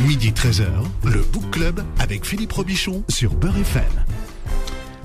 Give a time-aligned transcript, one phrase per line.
[0.00, 0.66] Midi 13h,
[1.04, 3.84] le Book Club avec Philippe Robichon sur Beurre FM.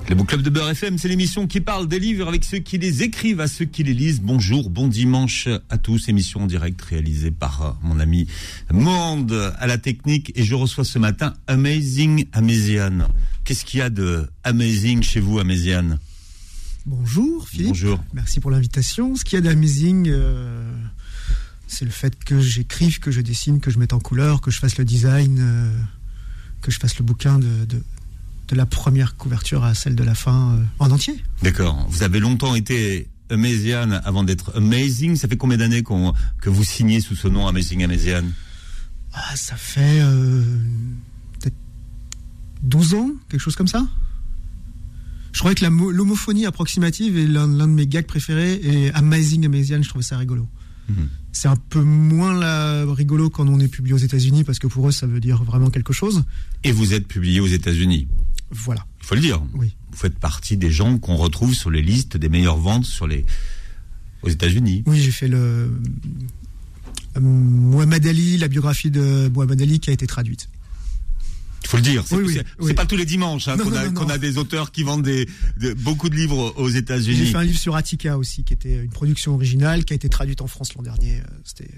[0.08, 2.76] Le Book Club de Beurre FM, c'est l'émission qui parle des livres avec ceux qui
[2.76, 4.20] les écrivent, à ceux qui les lisent.
[4.20, 6.08] Bonjour, bon dimanche à tous.
[6.08, 8.26] Émission en direct réalisée par euh, mon ami
[8.72, 10.32] Monde à la technique.
[10.34, 13.06] Et je reçois ce matin Amazing Améziane.
[13.44, 16.00] Qu'est-ce qu'il y a de amazing chez vous, Améziane
[16.84, 17.68] Bonjour Philippe.
[17.68, 18.00] Bonjour.
[18.12, 19.14] Merci pour l'invitation.
[19.14, 20.72] Ce qu'il y a d'amazing, euh,
[21.70, 24.58] c'est le fait que j'écrive, que je dessine, que je mette en couleur, que je
[24.58, 25.72] fasse le design, euh,
[26.62, 27.82] que je fasse le bouquin de, de,
[28.48, 31.22] de la première couverture à celle de la fin euh, en entier.
[31.42, 31.86] D'accord.
[31.88, 35.14] Vous avez longtemps été Améziane avant d'être Amazing.
[35.14, 38.32] Ça fait combien d'années que vous signez sous ce nom Amazing Améziane
[39.12, 40.42] Ah, ça fait euh,
[41.38, 41.54] peut-être
[42.64, 43.86] 12 ans, quelque chose comme ça.
[45.32, 49.80] Je croyais que l'homophonie approximative est l'un l'un de mes gags préférés et Amazing Amazian,
[49.80, 50.48] je trouvais ça rigolo.
[50.88, 51.08] Mhm.
[51.32, 54.88] C'est un peu moins la- rigolo quand on est publié aux États-Unis parce que pour
[54.88, 56.24] eux ça veut dire vraiment quelque chose.
[56.64, 58.08] Et vous êtes publié aux États-Unis.
[58.50, 58.84] Voilà.
[59.00, 59.40] Il faut le dire.
[59.54, 59.74] Oui.
[59.92, 63.24] Vous faites partie des gens qu'on retrouve sur les listes des meilleures ventes sur les
[64.22, 64.82] aux États-Unis.
[64.86, 65.70] Oui, j'ai fait le
[67.16, 70.48] euh, Mohamed Ali, la biographie de Mohamed Ali qui a été traduite.
[71.62, 72.02] Il faut le dire.
[72.06, 72.16] C'est
[72.60, 73.56] Oui, pas tous les dimanches hein,
[73.94, 77.26] qu'on a, des auteurs qui vendent des, de- beaucoup de livres aux J'ai États-Unis.
[77.26, 80.40] fait un livre sur Attica aussi qui était une production originale qui a été traduite
[80.40, 81.18] en France l'an dernier.
[81.20, 81.70] Euh, C'était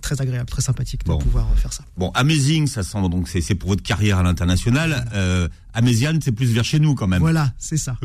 [0.00, 1.18] très agréable, très sympathique de Bon.
[1.18, 1.84] pouvoir euh, faire ça.
[1.98, 5.06] Bon, Amazing, ça sent donc c'est pour votre carrière à l'international.
[5.12, 5.48] Euh,
[6.22, 7.20] c'est plus vers chez nous quand même.
[7.20, 7.98] Voilà, c'est ça.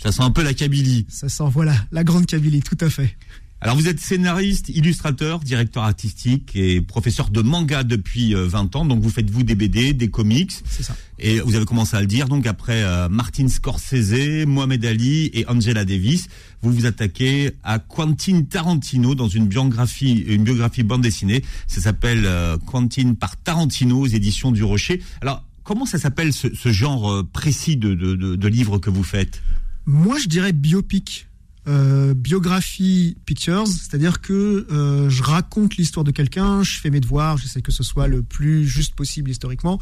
[0.00, 1.06] Ça sent un peu la Kabylie.
[1.08, 3.16] Ça sent, voilà, la grande Kabylie, tout à fait.
[3.60, 8.84] Alors vous êtes scénariste, illustrateur, directeur artistique et professeur de manga depuis euh, 20 ans.
[8.84, 10.52] Donc vous faites vous des BD, des comics.
[10.64, 10.96] C'est ça.
[11.18, 15.44] Et vous avez commencé à le dire, donc après euh, Martin Scorsese, Mohamed Ali et
[15.48, 16.28] Angela Davis,
[16.62, 21.42] vous vous attaquez à Quentin Tarantino dans une biographie, une biographie bande dessinée.
[21.66, 25.02] Ça s'appelle euh, Quentin par Tarantino aux éditions du Rocher.
[25.20, 28.90] Alors, comment ça s'appelle ce, ce genre euh, précis de, de, de, de livre que
[28.90, 29.42] vous faites?
[29.86, 31.27] Moi, je dirais biopic.
[31.68, 37.36] Euh, biographie pictures, c'est-à-dire que euh, je raconte l'histoire de quelqu'un, je fais mes devoirs,
[37.36, 39.78] j'essaie que ce soit le plus juste possible historiquement,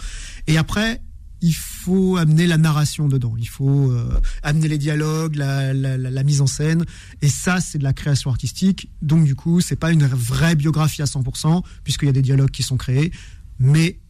[0.48, 1.00] et après
[1.42, 6.40] il faut amener la narration dedans, il faut euh, amener les dialogues, la, la, mise
[6.40, 6.84] en scène,
[7.22, 8.90] et ça c'est de la création artistique.
[9.00, 12.50] Donc du coup, c'est pas une vraie biographie à 100% puisqu'il y a des dialogues
[12.50, 13.12] qui sont créés,
[13.60, 14.00] mais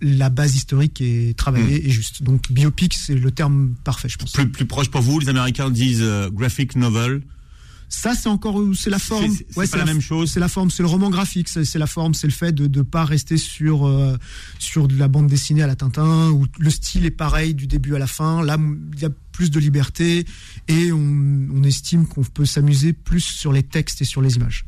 [0.00, 2.22] la base historique est travaillée et juste.
[2.22, 4.32] Donc biopic, c'est le terme parfait, je pense.
[4.32, 7.22] plus, plus proche pour vous, les Américains disent euh, graphic novel.
[7.90, 9.32] Ça, c'est encore, c'est la forme.
[9.32, 10.30] C'est- la même chose.
[10.30, 12.68] C'est la forme, c'est le roman graphique, c'est c'est la forme, c'est le fait de
[12.68, 14.16] ne pas rester sur euh,
[14.58, 17.94] sur de la bande dessinée à la Tintin où le style est pareil du début
[17.94, 18.44] à la fin.
[18.44, 18.58] Là,
[18.94, 20.26] il y a plus de liberté
[20.68, 20.98] et on,
[21.54, 24.66] on estime qu'on peut s'amuser plus sur les textes et sur les images.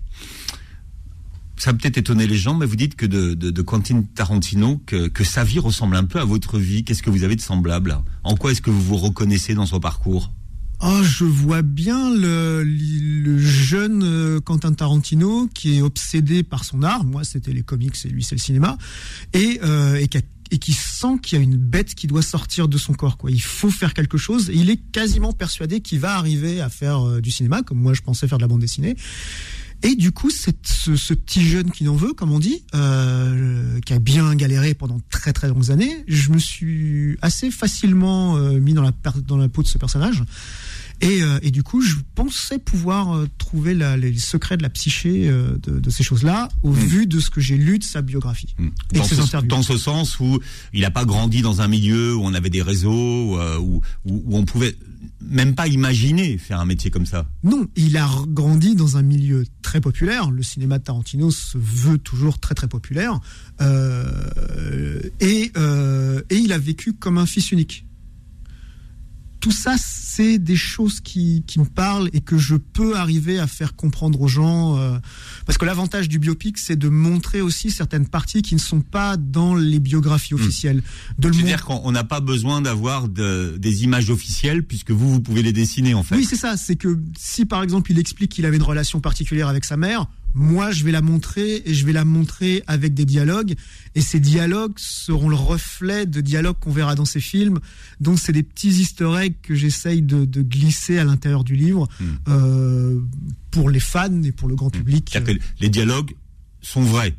[1.60, 5.58] Ça peut-être étonné les gens, mais vous dites que de, Quentin Tarantino, que, sa vie
[5.58, 6.84] ressemble un peu à votre vie.
[6.84, 7.98] Qu'est-ce que vous avez de semblable?
[8.24, 10.32] En quoi est-ce que vous vous reconnaissez dans son parcours?
[10.82, 12.64] Oh, je vois bien le,
[13.38, 17.04] jeune euh, Quentin Tarantino qui est obsédé par son art.
[17.04, 18.78] Moi, c'était les comics et lui, c'est le cinéma.
[19.34, 20.02] Et, euh,
[20.50, 23.18] et qui sent qu'il y a une bête qui doit sortir de son corps.
[23.18, 23.30] Quoi.
[23.30, 24.48] Il faut faire quelque chose.
[24.48, 27.92] Et il est quasiment persuadé qu'il va arriver à faire euh, du cinéma, comme moi,
[27.92, 28.96] je pensais faire de la bande dessinée.
[29.82, 33.98] Et du coup, ce, petit jeune qui n'en veut, comme on dit, euh, qui a
[33.98, 38.82] bien galéré pendant très très longues années, je me suis assez facilement euh, mis dans
[38.82, 40.22] la peau de ce personnage.
[41.02, 44.68] Et, euh, et du coup, je pensais pouvoir euh, trouver la- les secrets de la
[44.70, 48.02] psyché euh, de, de ces choses-là au vu de ce que j'ai lu de sa
[48.02, 48.54] biographie.
[48.58, 48.70] Et Hmm.
[48.92, 49.48] dans de ses ce, interviews.
[49.48, 50.38] dans ce sens où
[50.74, 54.36] il n'a pas grandi dans un milieu où on avait des réseaux, où, où, où
[54.36, 54.76] on pouvait
[55.22, 57.26] même pas imaginer faire un métier comme ça.
[57.44, 60.30] Non, il a grandi dans un milieu très populaire.
[60.30, 63.20] Le cinéma de Tarantino se veut toujours très très populaire.
[63.60, 67.86] Euh, et, euh, et il a vécu comme un fils unique.
[69.40, 73.46] Tout ça, c'est des choses qui, qui me parlent et que je peux arriver à
[73.46, 74.76] faire comprendre aux gens.
[74.78, 74.98] euh,
[75.46, 79.16] parce que l'avantage du biopic, c'est de montrer aussi certaines parties qui ne sont pas
[79.16, 80.82] dans les biographies officielles.
[81.18, 85.10] De le C'est-à-dire qu'on on n'a pas besoin d'avoir de- des images officielles puisque vous,
[85.10, 86.16] vous pouvez les dessiner en fait.
[86.16, 86.56] Oui, c'est ça.
[86.58, 90.06] C'est que si par exemple il explique qu'il avait une relation particulière avec sa mère,
[90.34, 93.54] moi je vais la montrer et je vais la montrer avec des dialogues.
[93.94, 97.58] Et ces dialogues seront le reflet de dialogues qu'on verra dans ces films.
[98.00, 101.88] Donc c'est des petits easter eggs que j'essaye de, de glisser à l'intérieur du livre
[102.00, 102.04] Hmm.
[102.28, 103.00] euh,
[103.50, 105.08] pour les fans et pour le grand public.
[105.12, 106.12] C'est-à-dire que les dialogues
[106.62, 107.14] sont vrais,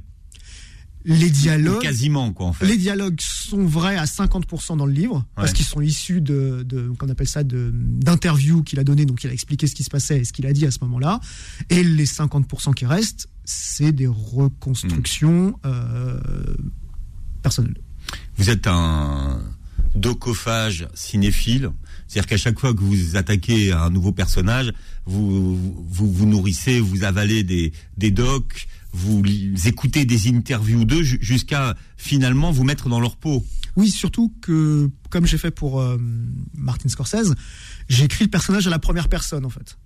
[1.05, 1.81] Les dialogues.
[1.81, 2.65] quasiment quoi en fait.
[2.65, 6.89] Les dialogues sont vrais à 50% dans le livre parce qu'ils sont issus de, de
[6.97, 10.19] qu'on appelle ça d'interviews qu'il a donné donc il a expliqué ce qui se passait
[10.19, 11.19] et ce qu'il a dit à ce moment-là
[11.69, 16.19] et les 50% qui restent c'est des reconstructions euh,
[17.41, 17.75] personnel.
[18.37, 19.41] Vous êtes un
[19.95, 21.69] docophage cinéphile,
[22.07, 24.71] c'est-à-dire qu'à chaque fois que vous attaquez à un nouveau personnage,
[25.05, 25.57] vous
[25.89, 29.23] vous, vous nourrissez, vous avalez des, des docs, vous
[29.65, 33.45] écoutez des interviews d'eux jusqu'à finalement vous mettre dans leur peau.
[33.77, 35.97] Oui, surtout que, comme j'ai fait pour euh,
[36.55, 37.33] Martin Scorsese,
[37.87, 39.77] j'ai écrit le personnage à la première personne, en fait.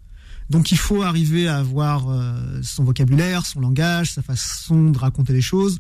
[0.50, 5.34] Donc il faut arriver à avoir euh, son vocabulaire, son langage, sa façon de raconter
[5.34, 5.80] les choses,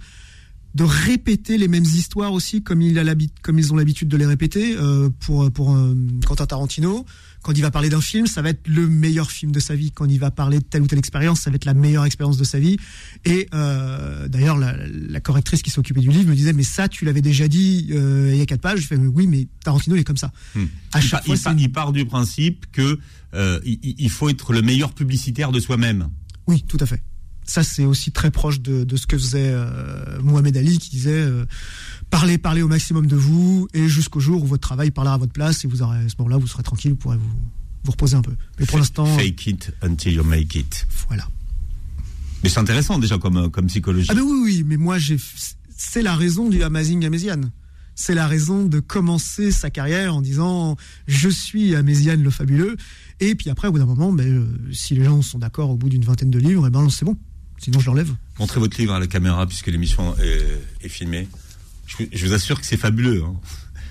[0.75, 4.25] de répéter les mêmes histoires aussi, comme, il a comme ils ont l'habitude de les
[4.25, 4.75] répéter.
[4.77, 5.75] Euh, pour pour
[6.25, 7.05] Quentin Tarantino,
[7.45, 9.91] quand il va parler d'un film, ça va être le meilleur film de sa vie.
[9.91, 12.37] Quand il va parler de telle ou telle expérience, ça va être la meilleure expérience
[12.37, 12.77] de sa vie.
[13.23, 17.21] Et euh, d'ailleurs, la, correctrice qui s'occupait du livre me disait, mais ça, tu l'avais
[17.21, 18.79] déjà dit euh, il y a quatre pages.
[18.79, 20.31] Je fais, oui, mais Tarantino il est comme ça.
[20.55, 20.65] Hmm.
[20.91, 22.97] À chaque il, fois, il, part du principe que
[23.35, 26.09] euh, il, faut être le meilleur publicitaire de soi-même.
[26.47, 27.03] Oui, tout à fait.
[27.45, 29.55] Ça, c'est aussi très proche de, ce que faisait
[30.21, 31.27] Mohamed Ali, qui disait
[32.09, 35.33] parlez, parlez au maximum de vous, et jusqu'au jour où votre travail parlera à votre
[35.33, 37.29] place, et vous aurez, à ce moment-là, vous serez tranquille, vous pourrez vous,
[37.83, 38.33] vous reposer un peu.
[38.59, 39.05] Mais pour l'instant.
[39.05, 40.87] Fake it until you make it.
[41.07, 41.27] Voilà.
[42.43, 44.07] Mais c'est intéressant déjà comme, comme psychologie.
[44.11, 45.17] Ah, ben oui, oui, mais moi, j'ai,
[45.75, 47.41] c'est la raison du Amazing Amazian.
[47.97, 50.75] C'est la raison de commencer sa carrière en disant
[51.07, 52.75] je suis Améziane le fabuleux.
[53.21, 55.77] Et puis après, au bout d'un moment, ben, euh, si les gens sont d'accord au
[55.77, 57.17] bout d'une vingtaine de livres, et eh ben c'est bon.
[57.57, 58.13] Sinon, je l'enlève.
[58.39, 61.27] Montrez votre livre à la caméra puisque l'émission est, est filmée
[61.85, 63.23] je, vous assure que c'est fabuleux.
[63.23, 63.35] Hein.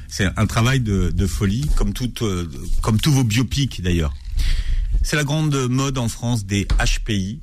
[0.08, 2.46] C'est un travail de, folie, comme, euh,
[2.82, 4.14] comme tous vos biopics d'ailleurs.
[5.02, 7.40] C'est la grande mode en France des HPI.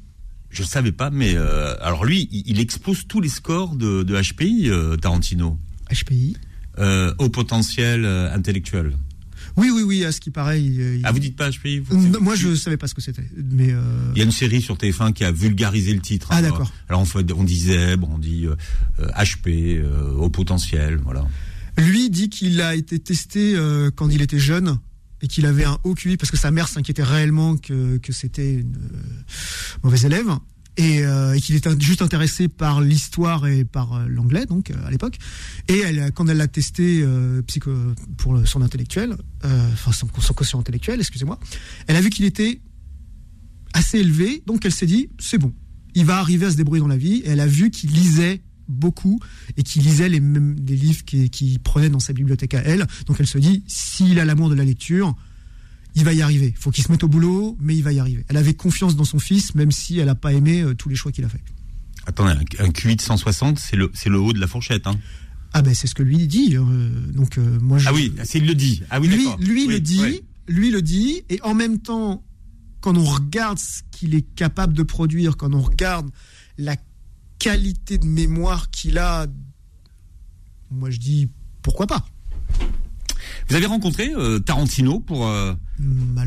[0.50, 4.70] Je ne savais pas, mais euh, alors lui, il, expose tous les scores de, HPI,
[4.70, 5.58] euh, Tarantino.
[5.92, 6.38] HPI
[7.18, 8.98] Au potentiel intellectuel.
[9.58, 10.62] Oui, oui, oui, à ce qui paraît.
[11.04, 11.84] Ah, vous dites pas HPI
[12.22, 13.30] Moi, je savais pas ce que c'était.
[13.52, 13.74] Mais
[14.14, 16.28] il y a une série sur TF1 qui a vulgarisé le titre.
[16.32, 16.72] Ah, d'accord.
[16.90, 18.48] Alors, on, on disait, bon, on dit
[19.00, 19.84] HP,
[20.18, 21.26] au potentiel, voilà.
[21.78, 23.58] Lui dit qu'il a été testé
[23.96, 24.78] quand il était jeune
[25.22, 28.56] et qu'il avait un haut QI parce que sa mère s'inquiétait réellement que, que c'était
[28.56, 28.78] une
[29.84, 30.30] mauvaise élève
[30.82, 34.92] euh, et, qu'il était juste intéressé par l'histoire et par euh, l'anglais donc euh, à
[34.92, 35.18] l'époque.
[35.68, 37.06] Et elle, quand elle l'a testé
[38.18, 41.40] pour son intellectuel enfin son, quotient intellectuel excusez-moi
[41.88, 42.62] elle a vu qu'il était
[43.74, 45.54] assez élevé donc elle s'est dit c'est bon.
[45.94, 47.22] Il va arriver à se débrouiller dans la vie.
[47.26, 49.20] Et elle a vu qu'il lisait beaucoup
[49.58, 52.88] et qu'il lisait les mêmes livres qu'il qui prenait dans sa bibliothèque à elle.
[53.08, 55.16] Donc elle se dit s'il a l'amour de la lecture
[55.96, 56.54] il va y arriver.
[56.56, 58.26] Il faut qu'il se mette au boulot, mais il va y arriver.
[58.30, 60.96] Elle avait confiance dans son fils, même si elle n'a pas aimé euh, tous les
[60.96, 61.42] choix qu'il a fait.
[62.06, 64.88] Attendez, un, QI de 160, c'est le, c'est le haut de la fourchette.
[64.88, 64.98] Hein.
[65.54, 66.56] Ah ben c'est ce que lui dit.
[66.56, 68.82] Euh, donc euh, moi Ah oui, c'est il le dit.
[68.90, 72.24] Ah oui, lui, lui le dit, lui le dit, et en même temps,
[72.80, 76.10] quand on regarde ce qu'il est capable de produire, quand on regarde
[76.58, 76.76] la
[77.38, 79.28] qualité de mémoire qu'il a,
[80.72, 81.30] moi je dis
[81.62, 82.06] pourquoi pas.
[83.50, 85.30] Vous avez rencontré euh, Tarantino pour,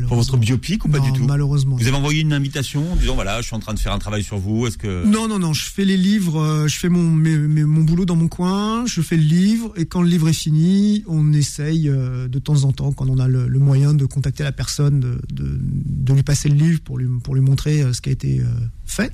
[0.07, 1.75] pour votre biopic ou pas du tout Malheureusement.
[1.75, 3.99] Vous avez envoyé une invitation en disant voilà, je suis en train de faire un
[3.99, 4.67] travail sur vous.
[4.67, 5.53] Est-ce que Non, non, non.
[5.53, 9.17] Je fais les livres, euh, je fais mon mon boulot dans mon coin, je fais
[9.17, 13.09] le livre et quand le livre est fini, on essaye de temps en temps, quand
[13.09, 16.97] on a le, moyen, de contacter la personne, de, de, lui passer le livre pour
[16.97, 18.41] lui pour lui montrer ce qui a été
[18.85, 19.11] fait.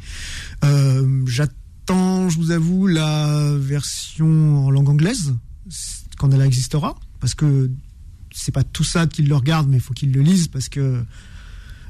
[1.26, 5.34] J'attends, je vous avoue, la version en langue anglaise
[6.18, 7.69] quand elle existera, parce que
[8.33, 11.04] c'est pas tout ça qu'il le regarde, mais il faut qu'il le lise parce que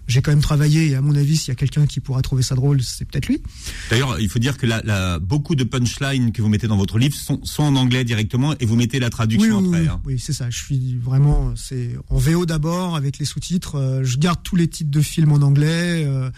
[0.08, 2.44] j'ai quand même travaillé et à mon avis, s'il y a quelqu'un qui pourra trouver
[2.44, 3.42] ça drôle, c'est peut-être lui.
[3.90, 7.16] D'ailleurs, il faut dire que la, beaucoup de punchlines que vous mettez dans votre livre
[7.16, 9.82] sont, en anglais directement et vous mettez la traduction après.
[9.82, 10.02] Oui, hein.
[10.06, 10.50] oui c'est ça.
[10.50, 13.76] Je suis vraiment, c'est en VO d'abord avec les sous-titres.
[13.76, 16.04] Euh, je garde tous les titres de films en anglais.
[16.06, 16.30] Euh,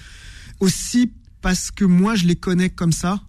[0.60, 3.22] aussi parce que moi, je les connais comme ça.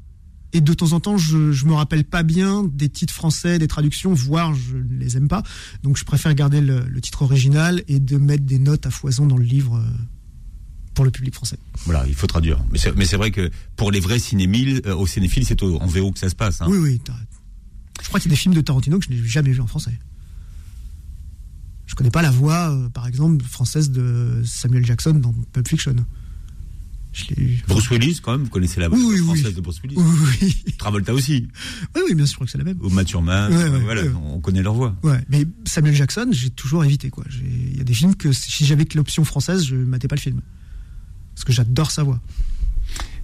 [0.54, 3.66] Et de temps en temps, je, je me rappelle pas bien des titres français, des
[3.66, 5.42] traductions, voire je ne les aime pas.
[5.82, 9.36] Donc je préfère garder le, titre original et de mettre des notes à foison dans
[9.36, 9.82] le livre euh,
[10.94, 11.58] pour le public français.
[11.86, 12.64] Voilà, il faut traduire.
[12.70, 16.20] Mais c'est vrai que pour les vrais cinémiles, euh, au cinéphiles, c'est en VO que
[16.20, 16.62] ça se passe.
[16.62, 16.66] Hein.
[16.68, 17.00] Oui, oui.
[18.00, 19.66] Je crois qu'il y a des films de Tarantino que je n'ai jamais vus en
[19.66, 19.98] français.
[21.86, 25.96] Je connais pas la voix, euh, par exemple, française de Samuel Jackson dans Pulp Fiction.
[27.68, 29.96] Bruce Willis, quand même, vous connaissez la voix française de Bruce Willis.
[29.96, 31.48] Oui, Travolta aussi.
[31.94, 32.78] Oui, oui, bien sûr, je que c'est la même.
[32.82, 34.96] Ou Mathieu voilà, on connaît leur voix.
[35.02, 37.24] Ouais, mais Samuel Jackson, j'ai toujours évité, quoi.
[37.42, 40.16] Il y a des films que si j'avais que l'option française, je ne matais pas
[40.16, 40.40] le film.
[41.34, 42.20] Parce que j'adore sa voix.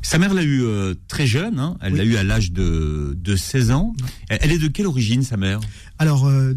[0.02, 1.76] Sa mère l'a eu euh, très jeune, hein.
[1.82, 3.94] elle l'a eu à l'âge de, de 16 ans.
[4.28, 5.60] Elle est de quelle origine, sa mère?
[5.98, 6.54] Alors, euh,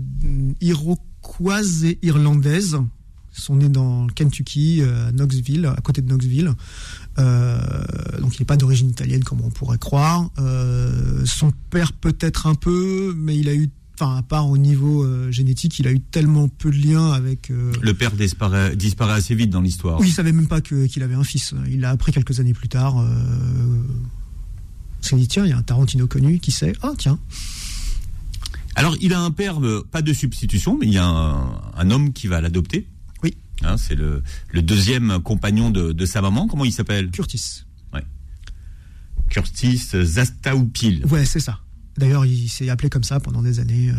[0.61, 2.77] iroquoise et irlandaise
[3.41, 6.53] sont nés dans le Kentucky, à Knoxville, à côté de Knoxville.
[7.17, 10.29] donc il n'est pas d'origine italienne comme on pourrait croire.
[11.25, 15.31] son père peut-être un peu, mais il a eu enfin à part au niveau euh,
[15.31, 17.51] génétique, il a eu tellement peu de liens avec.
[17.51, 19.99] Euh, le père disparaît, disparaît assez vite dans l'histoire.
[19.99, 21.53] Oui, il savait même pas qu'il avait un fils.
[21.69, 22.99] Il l'a appris quelques années plus tard.
[22.99, 23.07] Euh,
[25.01, 26.73] s'est dit tiens, il y a un Tarantino connu, qui sait?
[26.81, 27.19] Ah tiens.
[28.75, 29.59] Alors il a un père,
[29.91, 32.87] pas de substitution, mais il y a un, homme qui va l'adopter.
[33.63, 34.21] Hein, c'est le,
[34.53, 36.47] deuxième compagnon de, sa maman.
[36.47, 37.11] Comment il s'appelle?
[37.11, 37.63] Curtis.
[37.93, 38.03] Ouais.
[39.29, 41.05] Curtis Zastaoupil.
[41.07, 41.59] Ouais, c'est ça.
[41.97, 43.89] D'ailleurs, il s'est appelé comme ça pendant des années.
[43.89, 43.93] Euh,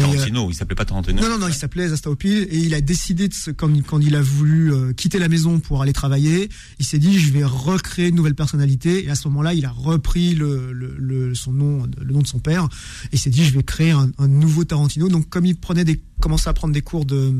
[0.00, 1.20] Tarantino, euh, il s'appelait pas Tarantino.
[1.20, 4.22] Non, non, non, il s'appelait Zastaopil et il a décidé de quand, quand il a
[4.22, 8.14] voulu euh, quitter la maison pour aller travailler, il s'est dit je vais recréer une
[8.14, 12.20] nouvelle personnalité et à ce moment-là, il a repris le, le, son nom, le nom
[12.20, 15.08] de son père et il s'est dit je vais créer un, nouveau Tarantino.
[15.08, 17.32] Donc comme il prenait des, commençait à prendre des cours de,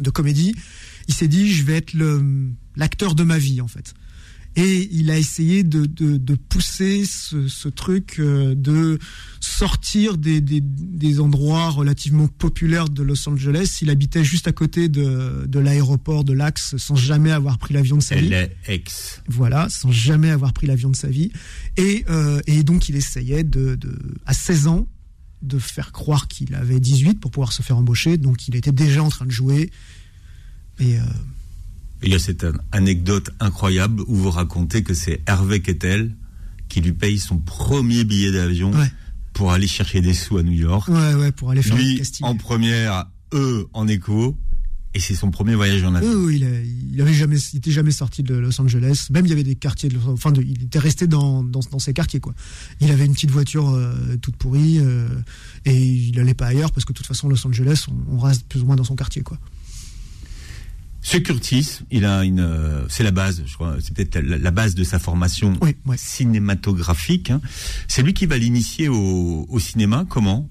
[0.00, 0.54] de comédie,
[1.08, 1.92] il s'est dit je vais être
[2.76, 3.94] l'acteur de ma vie en fait
[4.56, 8.98] et il a essayé de, de, de pousser ce, ce, truc euh, de
[9.38, 13.78] sortir des, des, des, endroits relativement populaires de Los Angeles.
[13.80, 17.96] Il habitait juste à côté de, de l'aéroport de l'Axe sans jamais avoir pris l'avion
[17.96, 18.34] de sa vie.
[18.66, 19.22] ex.
[19.28, 21.30] Voilà, sans jamais avoir pris l'avion de sa vie.
[21.76, 24.88] Et, euh, et donc il essayait de, de, à 16 ans
[25.42, 28.16] de faire croire qu'il avait 18 pour pouvoir se faire embaucher.
[28.16, 29.70] Donc il était déjà en train de jouer.
[30.80, 30.98] Et...
[30.98, 31.02] Euh,
[32.02, 36.14] il y a cette anecdote incroyable où vous racontez que c'est Hervé Kettel
[36.68, 38.70] qui lui paye son premier billet d'avion
[39.32, 40.88] pour aller chercher des sous à New York.
[40.88, 44.36] Ouais, ouais, pour aller faire lui, en première, eux en écho.
[44.92, 46.10] Et c'est son premier voyage en avion.
[46.14, 49.06] Oui, il, il avait jamais, il était jamais sorti de Los Angeles.
[49.10, 51.78] Même il y avait des quartiers, de, enfin, de, il était resté dans, dans, dans,
[51.78, 52.34] ces quartiers quoi.
[52.80, 55.06] Il avait une petite voiture euh, toute pourrie euh,
[55.64, 58.48] et il n'allait pas ailleurs parce que de toute façon Los Angeles, on, on reste
[58.48, 59.38] plus ou moins dans son quartier quoi.
[61.02, 64.74] Ce Curtis, il a une, euh, c'est la base, je crois, c'est peut-être la, base
[64.74, 65.58] de sa formation
[65.96, 67.30] cinématographique.
[67.30, 67.40] Hein.
[67.88, 70.04] C'est lui qui va l'initier au, cinéma.
[70.08, 70.48] Comment?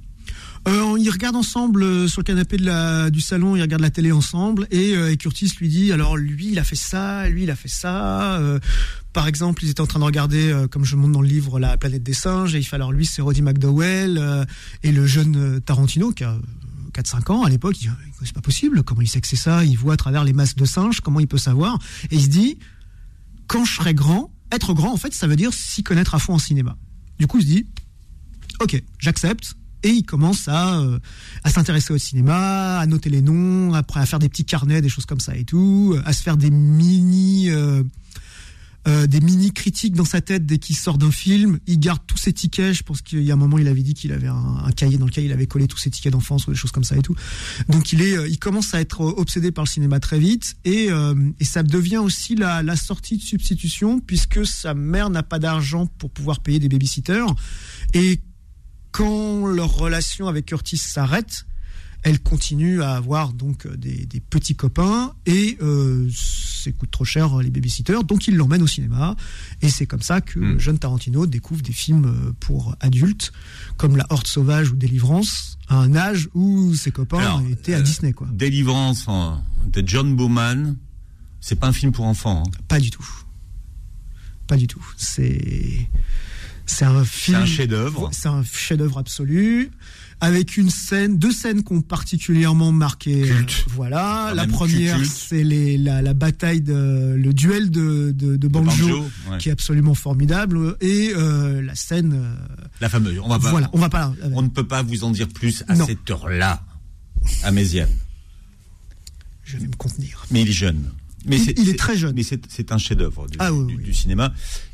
[0.67, 3.81] Euh, on y regarde ensemble euh, sur le canapé de la, du salon, il regarde
[3.81, 7.51] la télé ensemble et, Curtis lui dit alors lui il a fait ça, lui il
[7.51, 8.41] a fait ça.
[9.13, 11.77] par exemple, ils étaient en train de regarder, comme je montre dans le livre, La
[11.77, 14.45] planète des singes et il fait alors lui c'est Roddy McDowell
[14.83, 16.37] et le jeune Tarantino qui a
[17.01, 17.89] 4-5 ans à l'époque, dit
[18.23, 19.63] c'est pas possible, comment il sait que c'est ça?
[19.65, 21.79] Il voit à travers les masques de singes, comment il peut savoir?
[22.11, 22.57] Et il se dit
[23.47, 26.33] quand je serai grand, être grand en fait, ça veut dire s'y connaître à fond
[26.33, 26.77] en cinéma.
[27.19, 27.67] Du coup, il se dit
[28.59, 29.55] ok, j'accepte.
[29.81, 30.99] Et il commence à, euh,
[31.45, 34.89] à s'intéresser au cinéma, à noter les noms, après à faire des petits carnets, des
[34.89, 37.81] choses comme ça et tout, à se faire des mini euh,
[38.87, 41.59] euh, des mini critiques dans sa tête dès qu'il sort d'un film.
[41.67, 42.73] Il garde tous ses tickets.
[42.73, 45.05] Je pense qu'il y a un moment, il avait dit qu'il avait un, cahier dans
[45.05, 47.15] lequel il avait collé tous ses tickets d'enfance ou des choses comme ça et tout.
[47.67, 50.89] Donc il est, euh, il commence à être obsédé par le cinéma très vite et,
[50.91, 55.39] euh, et ça devient aussi la, la sortie de substitution puisque sa mère n'a pas
[55.39, 57.25] d'argent pour pouvoir payer des babysitters
[57.93, 58.21] et
[58.91, 61.45] quand leur relation avec Curtis s'arrête,
[62.03, 67.37] elle continue à avoir donc euh, des, petits copains et euh, ça coûte trop cher
[67.37, 69.15] les babysitters, donc il l'emmène au cinéma
[69.61, 70.59] et c'est comme ça que mm.
[70.59, 73.31] jeune Tarantino découvre des films euh, pour adultes
[73.77, 78.13] comme La Horde sauvage ou Délivrance à un âge où ses copains étaient à Disney
[78.13, 78.27] quoi.
[78.31, 79.05] Délivrance
[79.67, 80.75] de John Bowman,
[81.41, 82.43] c'est pas un film pour enfants.
[82.45, 82.51] Hein.
[82.67, 83.07] Pas du tout.
[84.47, 84.83] Pas du tout.
[84.97, 85.87] C'est
[86.69, 87.37] c'est un film.
[87.37, 88.09] C'est un chef-d'œuvre.
[88.13, 89.71] C'est un chef-d'œuvre absolu
[90.21, 93.31] avec une scène, deux scènes qui ont particulièrement marqué.
[93.31, 99.05] Euh, voilà, la première c'est la, la, bataille de le duel de, de, de Banjo,
[99.39, 102.13] qui est absolument formidable et euh, la scène.
[102.13, 102.35] Euh,
[102.81, 103.19] la fameuse.
[103.23, 103.49] On va pas.
[103.49, 104.13] Voilà, on va pas.
[104.33, 106.63] On ne peut pas vous en dire plus à cette heure-là,
[107.43, 107.51] à.
[109.43, 110.25] Je vais me contenir.
[110.29, 110.91] Mais il est jeune.
[111.25, 112.15] Mais il, est, très jeune.
[112.15, 114.33] Mais c'est un chef-d'œuvre du, ah du, cinéma.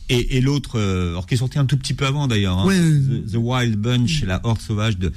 [0.10, 3.36] Et, et l'autre, alors qui est sorti un tout petit peu avant d'ailleurs, hein, The,
[3.36, 5.12] Wild Bunch, la Horde sauvage de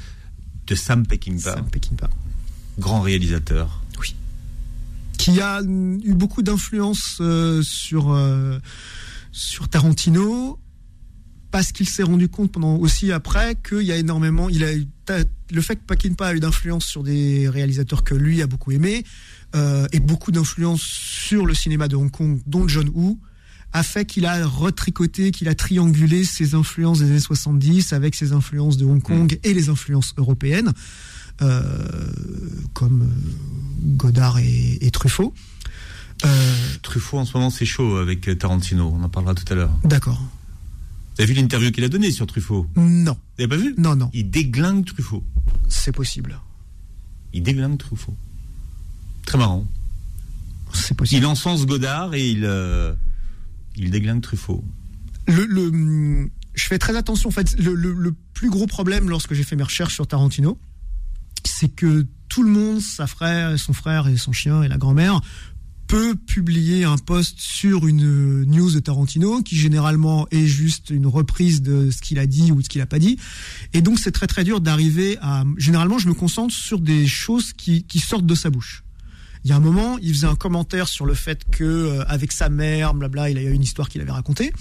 [0.68, 1.54] de Sam Peckinpah.
[1.54, 2.10] Sam Peckinpah.
[2.78, 3.82] Grand réalisateur.
[4.00, 4.14] Oui.
[5.16, 8.58] Qui a eu beaucoup d'influence euh, sur, euh,
[9.32, 10.60] sur Tarantino
[11.50, 14.72] parce qu'il s'est rendu compte pendant aussi après qu'il y a énormément il a
[15.50, 19.02] le fait que Peckinpah a eu d'influence sur des réalisateurs que lui a beaucoup aimé
[19.02, 23.18] euh, et beaucoup d'influence sur le cinéma de Hong Kong dont John Woo
[23.72, 28.32] a fait qu'il a retricoté, qu'il a triangulé ses influences des années 70 avec ses
[28.32, 29.48] influences de Hong Kong mm.
[29.48, 30.72] et les influences européennes,
[31.42, 31.62] euh,
[32.72, 35.34] comme euh, Godard et, Truffaut.
[36.24, 39.72] Euh, Truffaut en ce moment c'est chaud avec Tarantino, on en parlera tout à l'heure.
[39.84, 40.20] D'accord.
[41.18, 42.66] Avez vu l'interview qu'il a donnée sur Truffaut?
[42.76, 43.16] Non.
[43.38, 43.74] N'avez pas vu?
[43.76, 44.08] Non, non.
[44.12, 45.24] Il déglingue Truffaut.
[45.68, 46.40] C'est possible.
[47.32, 48.16] Il déglingue Truffaut.
[49.26, 49.66] Très marrant.
[50.72, 51.22] C'est possible.
[51.22, 52.94] Il encense Godard et il, euh,
[53.76, 54.64] il déglingue Truffaut.
[55.26, 57.28] Le, le- je fais très attention.
[57.28, 60.58] En fait, le, le- le plus gros problème lorsque j'ai fait mes recherches sur Tarantino,
[61.44, 65.20] c'est que tout le monde, sa frère, son frère et son chien et la grand-mère,
[65.86, 71.62] peut publier un post sur une news de Tarantino qui généralement est juste une reprise
[71.62, 73.18] de ce qu'il a dit ou de ce qu'il a pas dit.
[73.72, 75.44] Et donc c'est très très dur d'arriver à.
[75.56, 78.84] Généralement, je me concentre sur des choses qui, qui sortent de sa bouche.
[79.48, 82.32] Il y a un moment, il faisait un commentaire sur le fait que euh, avec
[82.32, 84.52] sa mère, blabla, il a eu une histoire qu'il avait racontée.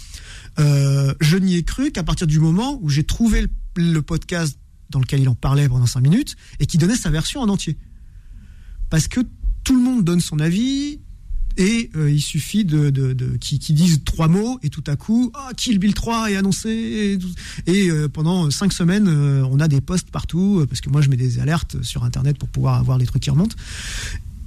[0.59, 4.57] Euh, je n'y ai cru qu'à partir du moment où j'ai trouvé le, podcast
[4.89, 7.77] dans lequel il en parlait pendant cinq minutes et qui donnait sa version en entier.
[8.89, 9.19] Parce que
[9.65, 11.01] tout le monde donne son avis
[11.57, 15.33] et euh, il suffit de, de, de qu'ils disent trois mots et tout à coup,
[15.33, 17.19] ah, Kill Bill 3 est annoncé
[17.65, 21.39] et, pendant cinq semaines, on a des posts partout parce que moi je mets des
[21.39, 23.57] alertes sur internet pour pouvoir avoir les trucs qui remontent.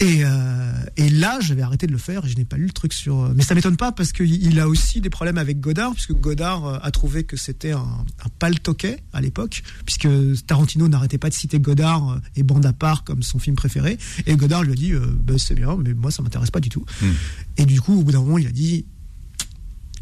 [0.01, 2.73] Et, euh, et là, j'avais arrêté de le faire et je n'ai pas lu le
[2.73, 3.21] truc sur.
[3.21, 6.13] euh, Mais ça m'étonne pas parce qu'il il a aussi des problèmes avec Godard, puisque
[6.15, 7.79] Godard euh, a trouvé que c'était un,
[8.25, 10.09] un paltoquet à l'époque, puisque
[10.47, 13.99] Tarantino n'arrêtait pas de citer Godard et Bande à part comme son film préféré.
[14.27, 16.71] Et Godard lui a dit euh, Ben, c'est bien, mais moi ça m'intéresse pas du
[16.71, 16.85] tout.
[17.03, 17.13] Hmm.
[17.59, 18.87] Et du coup, au bout d'un moment, il a dit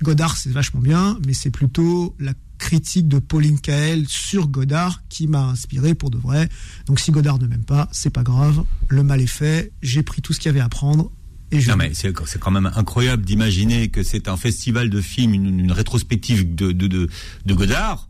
[0.02, 5.26] Godard, c'est vachement bien, mais c'est plutôt la critique de Pauline Kael sur Godard qui
[5.28, 6.48] m'a inspiré pour de vrai.
[6.86, 10.20] Donc si Godard ne m'aime pas, c'est pas grave, le mal est fait, j'ai pris
[10.22, 11.10] tout ce qu'il y avait à prendre
[11.50, 15.32] et je Non mais c'est quand même incroyable d'imaginer que c'est un festival de films,
[15.34, 17.08] une, une rétrospective de, de, de,
[17.46, 18.08] de Godard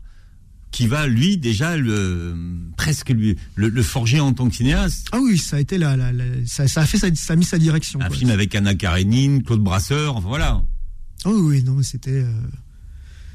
[0.71, 2.35] qui va lui déjà le
[2.77, 5.07] presque lui le, le forger en tant que cinéaste.
[5.11, 7.45] Ah oui, ça a été la, la- la- ça, ça a fait ça a mis
[7.45, 7.99] sa direction.
[8.01, 8.15] Un quoi.
[8.15, 10.63] film avec Anna Karenine, Claude Brasseur, enfin voilà.
[11.25, 12.11] Ah oui, oui, non, mais c'était.
[12.11, 12.31] euh,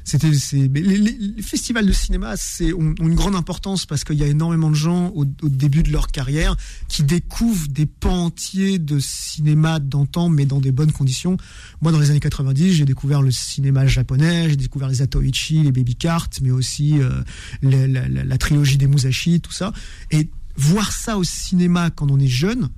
[0.05, 4.69] C'était, les, festivals de cinéma c'est, ont, une grande importance parce qu'il y a énormément
[4.69, 6.55] de gens au, début de leur carrière
[6.87, 11.37] qui découvrent des pans entiers de cinéma d'antan, mais dans des bonnes conditions.
[11.81, 15.71] Moi, dans les années 90, j'ai découvert le cinéma japonais, j'ai découvert les Atoichi, les
[15.71, 17.23] Baby Cart, mais aussi euh,
[17.63, 19.73] la- la trilogie des Musashi, tout ça.
[20.11, 22.69] Et voir ça au cinéma quand on est jeune,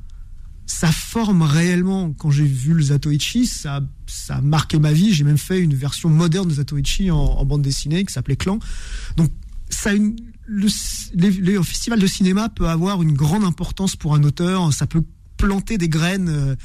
[0.67, 2.13] ça forme réellement.
[2.13, 5.13] Quand j'ai vu le Zatoichi, ça, ça a marqué ma vie.
[5.13, 8.60] J'ai même fait une version moderne de Zatoichi en, en bande dessinée qui s'appelait Clan.
[9.15, 9.32] Donc,
[9.69, 10.67] ça a une, le,
[11.15, 14.71] les, les festivals de cinéma peut avoir une grande importance pour un auteur.
[14.73, 15.03] Ça peut
[15.38, 16.56] planter des graines euh,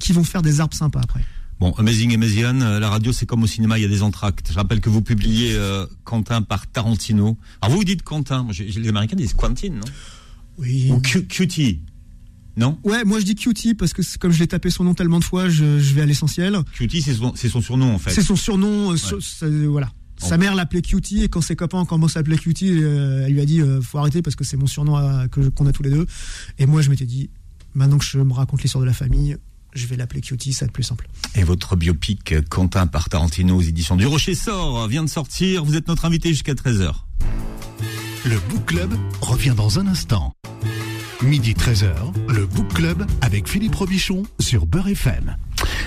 [0.00, 1.24] qui vont faire des arbres sympas après.
[1.60, 4.48] Bon, Amazing Amazian, euh, la radio c'est comme au cinéma, il y a des entractes.
[4.50, 7.38] Je rappelle que vous publiez euh, Quentin par Tarantino.
[7.62, 9.84] Alors vous vous dites Quentin, Moi, les Américains disent Quentin, non?
[10.58, 10.90] Oui.
[10.90, 11.82] Ou Q- Cutie,
[12.56, 15.18] non Ouais, moi je dis Cutie parce que comme je l'ai tapé son nom tellement
[15.18, 16.56] de fois, je, je vais à l'essentiel.
[16.74, 18.10] Cutie c'est son, c'est son surnom en fait.
[18.12, 18.92] C'est son surnom.
[18.92, 19.90] euh, sur- ça- voilà.
[20.16, 23.40] Sa mère l'appelait Cutie et quand ses copains commencent à l'appeler Cutie, euh, elle lui
[23.40, 25.82] a dit euh, faut arrêter parce que c'est mon surnom à- que qu'on a tous
[25.82, 26.06] les deux.
[26.58, 27.30] Et moi je m'étais dit
[27.74, 29.36] maintenant que je me raconte l'histoire de la famille,
[29.74, 31.08] je vais l'appeler Cutie, ça va être plus simple.
[31.34, 35.64] Et votre biopic euh, Quentin par Tarantino aux éditions du Rocher sort, vient de sortir.
[35.64, 36.92] Vous êtes notre invité jusqu'à 13h.
[38.24, 40.32] Le Book Club revient dans un instant.
[41.24, 41.94] Midi 13h,
[42.28, 45.36] le Book Club avec Philippe Robichon sur Beurre FM.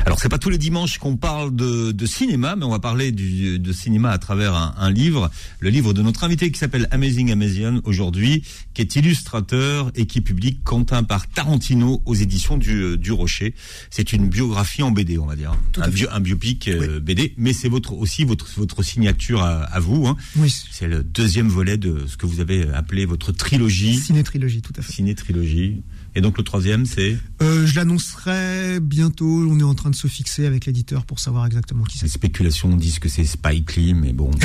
[0.06, 3.12] Alors c'est pas tous les dimanches qu'on parle de, de cinéma, mais on va parler
[3.12, 6.88] du, de cinéma à travers un, un livre, le livre de notre invité qui s'appelle
[6.92, 12.98] Amazing Amazian aujourd'hui, qui est illustrateur et qui publie Quentin par Tarantino aux éditions du,
[12.98, 13.54] du Rocher.
[13.90, 17.34] C'est une biographie en BD, on va dire, Tout un, bio- un biopic euh, BD,
[17.38, 20.08] mais c'est votre aussi votre votre signature à, à vous.
[20.08, 20.16] Hein.
[20.38, 24.74] Oui, C'est le deuxième volet de ce que vous avez appelé votre trilogie, ciné-trilogie, tout
[24.78, 24.94] à fait.
[24.94, 25.82] ciné-trilogie.
[26.18, 29.28] Et donc le troisième, c'est Euh, je l'annoncerai bientôt.
[29.48, 32.14] On est en train de se fixer avec l'éditeur pour savoir exactement qui les c'est.
[32.16, 34.32] spéculations disent que c'est Spike Lee, mais bon.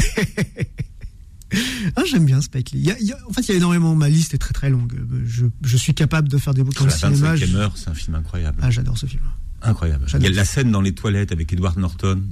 [1.97, 2.79] Ah, j'aime bien Spike Lee.
[2.81, 3.95] Il y a- il y a- en fait, il y a énormément.
[3.95, 4.95] Ma liste est très très longue.
[5.27, 7.35] Je, je suis capable de faire des bouquins de cinéma.
[7.37, 8.59] 25e Je- c'est un film incroyable.
[8.63, 9.23] Ah, j'adore ce film.
[9.61, 10.07] Incroyable.
[10.15, 12.23] Il y a la scène dans les toilettes avec Edward Norton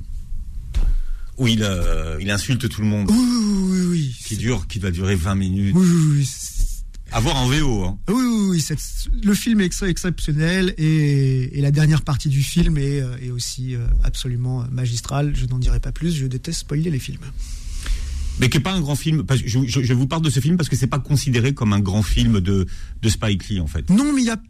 [1.37, 3.11] où il, euh, il insulte tout le monde.
[3.11, 4.17] Oui, oui, oui, oui.
[4.25, 5.75] Qui dure, qui doit durer 20 minutes.
[5.77, 6.29] Oui, oui, oui.
[7.11, 7.85] C'est- À voir en VO.
[7.85, 7.99] Hein.
[8.09, 8.77] Oui, oui, oui,
[9.23, 13.31] le film est ex- exceptionnel et, et la dernière partie du film est, euh, est
[13.31, 15.35] aussi euh, absolument magistrale.
[15.37, 17.21] Je n'en dirai pas plus, je déteste spoiler les films.
[18.39, 19.25] Mais qui n'est pas un grand film.
[19.25, 21.53] Parce que je, je- je vous parle de ce film parce que c'est pas considéré
[21.53, 22.67] comme un grand film de,
[23.03, 23.91] de Spike Lee en fait.
[23.91, 24.41] Non, mais il y a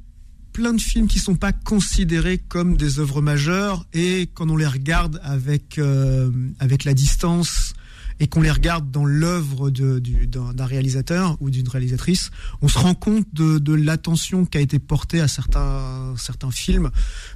[0.53, 4.67] plein de films qui sont pas considérés comme des œuvres majeures et quand on les
[4.67, 7.73] regarde avec, euh, avec la distance
[8.21, 12.31] et qu'on les regarde dans l'œuvre d'un réalisateur ou d'une réalisatrice,
[12.61, 16.15] on se rend compte de, l'attention qui a été portée à certains,
[16.51, 16.91] films,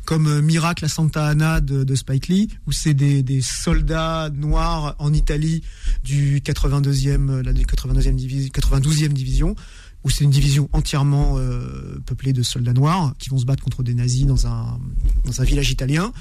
[0.04, 5.12] comme euh, Miracle à Santa Ana de, Spike Lee, où c'est des, soldats noirs en
[5.12, 5.62] Italie
[6.02, 9.54] du 82e, la 82e division, 92e division,
[10.02, 13.82] où c'est une division entièrement euh, peuplée de soldats noirs qui vont se battre contre
[13.82, 16.12] des nazis dans un village italien.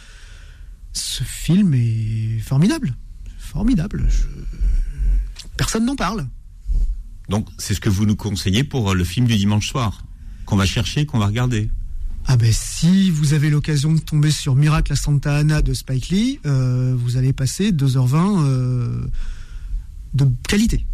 [0.94, 2.96] Ce film est formidable
[3.54, 4.10] formidable.
[5.56, 6.28] Personne n'en parle.
[7.30, 10.04] Donc, c'est ce que vous nous conseillez pour euh, le film du dimanche soir,
[10.46, 11.70] qu'on va chercher, qu'on va regarder.
[12.26, 16.10] Ah ben si vous avez l'occasion de tomber sur Miracle à Santa Ana de Spike
[16.10, 19.08] Lee, euh, vous allez passer 2h20 euh,
[20.14, 20.86] de qualité.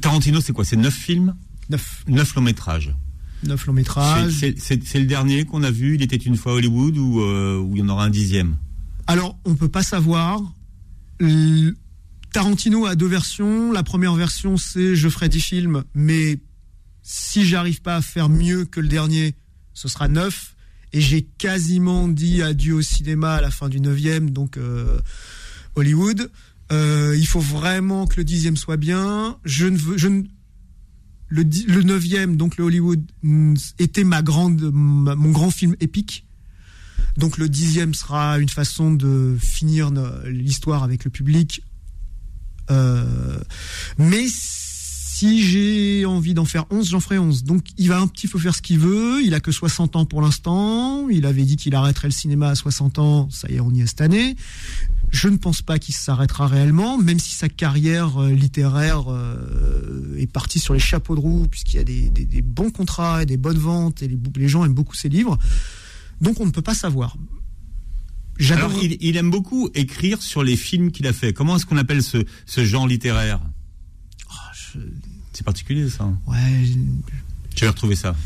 [0.00, 0.64] Tarantino, c'est quoi?
[0.64, 1.34] C'est 9 films?
[1.70, 2.04] 9.
[2.06, 2.94] 9 longs métrages.
[3.44, 4.32] 9 longs métrages.
[4.32, 7.82] C'est le dernier qu'on a vu, il était une fois Hollywood, ou, ou il y
[7.82, 8.56] en aura un dixième?
[9.08, 10.40] Alors, on peut pas savoir.
[12.32, 13.72] Tarantino a deux versions.
[13.72, 16.38] La première version, c'est je ferai 10 films, mais
[17.02, 19.34] si j'arrive pas à faire mieux que le dernier,
[19.74, 20.54] ce sera 9.
[20.92, 24.98] Et j'ai quasiment dit adieu au cinéma à la fin du 9 donc euh,
[25.76, 26.30] Hollywood.
[26.72, 29.38] Euh, il faut vraiment que le dixième soit bien.
[29.44, 30.22] Je ne veux, je ne,
[31.28, 33.02] le, le neuvième, donc le Hollywood,
[33.78, 36.26] était ma grande, mon grand film épique.
[37.16, 39.90] Donc le dixième sera une façon de finir
[40.26, 41.62] l'histoire avec le public.
[42.70, 43.40] Euh,
[43.98, 47.44] mais si j'ai envie d'en faire 11, j'en ferai 11.
[47.44, 49.22] Donc il va un petit peu faire ce qu'il veut.
[49.22, 51.08] Il a que 60 ans pour l'instant.
[51.10, 53.28] Il avait dit qu'il arrêterait le cinéma à 60 ans.
[53.30, 54.36] Ça y est, on y est cette année.
[55.10, 60.28] Je ne pense pas qu'il s'arrêtera réellement, même si sa carrière euh, littéraire euh, est
[60.28, 63.58] partie sur les chapeaux de roue, puisqu'il y a des, bons contrats et des bonnes
[63.58, 65.36] ventes, et les gens aiment beaucoup ses livres.
[66.20, 67.16] Donc on ne peut pas savoir.
[68.48, 71.32] Alors, il, aime beaucoup écrire sur les films qu'il a fait.
[71.32, 72.24] Comment est-ce qu'on appelle ce,
[72.64, 73.40] genre littéraire?
[74.30, 74.78] Oh,
[75.32, 76.10] C'est particulier, ça.
[76.26, 76.36] Ouais.
[77.54, 78.16] Tu vas retrouver ça.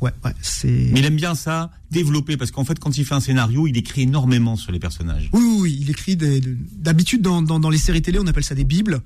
[0.00, 0.68] Ouais, ouais, c'est.
[0.92, 3.76] Mais il aime bien ça, développer, parce qu'en fait, quand il fait un scénario, il
[3.76, 5.30] écrit énormément sur les personnages.
[5.32, 9.00] Oui, oui, il écrit d'habitude dans, dans, les séries télé, on appelle ça des bibles,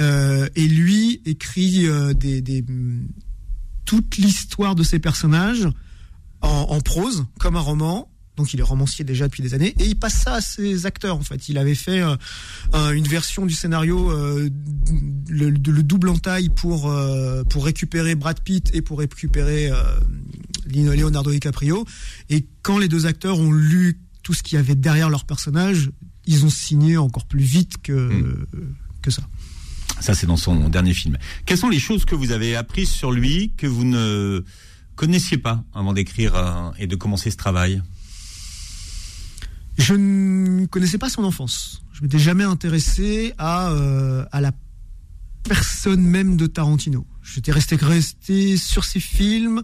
[0.00, 2.64] euh, et lui écrit euh, des,
[3.84, 5.68] toute l'histoire de ses personnages
[6.78, 8.10] en, prose, comme un roman.
[8.38, 11.16] Donc il est romancier déjà depuis des années et il passe ça à ses acteurs
[11.16, 11.48] en fait.
[11.48, 14.48] Il avait fait euh, une version du scénario euh,
[15.28, 19.72] le, le, double en taille pour euh, pour récupérer Brad Pitt et pour récupérer
[20.66, 21.84] Leonardo DiCaprio.
[22.30, 25.90] Et quand les deux acteurs ont lu tout ce qu'il y avait derrière leur personnage,
[26.24, 28.46] ils ont signé encore plus vite que hmm.
[29.02, 29.22] que ça.
[29.98, 31.18] Ça c'est dans son dernier film.
[31.44, 34.44] Quelles sont les choses que vous avez apprises sur lui que vous ne
[34.98, 37.80] connaissiez pas avant d'écrire euh, et de commencer ce travail?
[39.78, 41.82] Je ne connaissais pas son enfance.
[41.92, 44.52] Je m'étais jamais intéressé à, euh, à la
[45.44, 47.06] personne même de Tarantino.
[47.22, 49.62] J'étais resté, resté sur ses films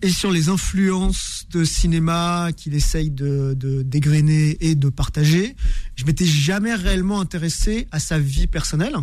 [0.00, 5.56] et sur les influences de cinéma qu'il essaye de, de dégrainer et de partager.
[5.96, 8.94] Je m'étais jamais réellement intéressé à sa vie personnelle.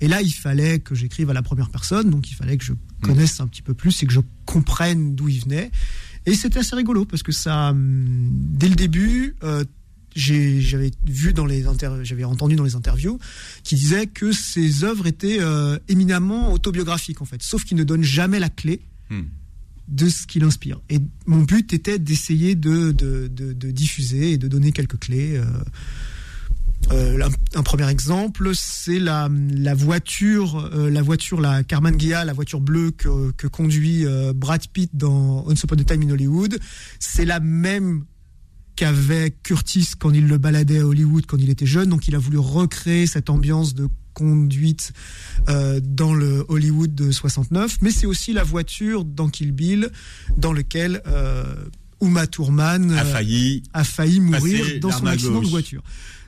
[0.00, 2.74] Et là, il fallait que j'écrive à la première personne, donc il fallait que je
[3.04, 5.70] connaisse un petit peu plus et que je comprenne d'où il venait.
[6.26, 9.64] Et c'était assez rigolo parce que ça, hum, dès le début, euh,
[10.16, 11.64] j'avais vu dans les
[12.02, 13.18] j'avais entendu dans les interviews
[13.64, 18.02] qui disait que ses œuvres étaient euh, éminemment autobiographiques en fait, sauf qu'il ne donne
[18.02, 18.80] jamais la clé.
[19.10, 19.24] Hmm.
[19.86, 20.80] de ce qu'il inspire.
[20.88, 25.36] Et mon but était d'essayer de, de, de, diffuser et de donner quelques clés.
[25.36, 25.44] Euh,
[26.92, 32.32] euh, un, premier exemple, c'est la, la, voiture, euh, la voiture, la Carman Ghia, la
[32.32, 36.58] voiture bleue que, que conduit euh, Brad Pitt dans Once Upon a Time in Hollywood.
[36.98, 38.04] C'est la même
[38.76, 41.88] qu'avait Curtis quand il le baladait à Hollywood quand il était jeune.
[41.88, 44.92] Donc il a voulu recréer cette ambiance de conduite
[45.82, 47.78] dans le Hollywood de 69.
[47.82, 49.90] Mais c'est aussi la voiture dans Kill Bill
[50.36, 51.02] dans lequel
[52.00, 55.82] Uma Thurman a failli, a failli mourir dans son accident de voiture.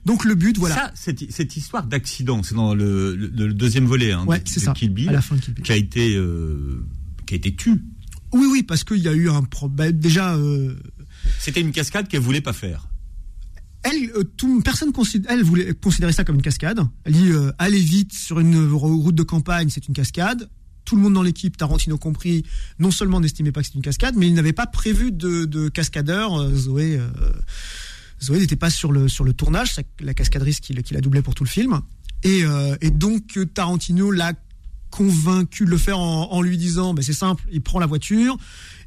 [0.07, 0.77] Donc le but, voilà.
[0.77, 3.17] Ça, cette, histoire d'accident, c'est dans le,
[3.53, 5.65] deuxième volet hein, de, Kill Bill, à la fin de Kill Bill.
[5.65, 6.81] qui a été euh,
[7.27, 7.83] qui a été tu.
[8.33, 9.91] Oui, oui, parce qu'il y a eu un problème.
[9.91, 10.37] Bah, déjà.
[10.37, 10.77] Euh,
[11.41, 12.87] C'était une cascade qu'elle voulait pas faire.
[13.83, 16.81] Elle, euh, tout, personne considère, elle voulait considérer ça comme une cascade.
[17.03, 20.49] Elle dit aller vite sur une route de campagne, c'est une cascade.
[20.85, 22.45] Tout le monde dans l'équipe, Tarantino compris,
[22.79, 25.69] non seulement n'estimait pas que c'était une cascade, mais il n'avait pas prévu de, de
[25.69, 26.49] cascadeur.
[26.55, 27.01] Zoé
[28.23, 31.45] Zoé n'était pas sur le, sur le tournage, la cascadrice qui, l'a doublé pour tout
[31.45, 31.81] le film.
[32.23, 34.33] Et, euh, et donc Tarantino l'a
[34.91, 38.37] convaincu de le faire en, lui disant ben c'est simple, il prend la voiture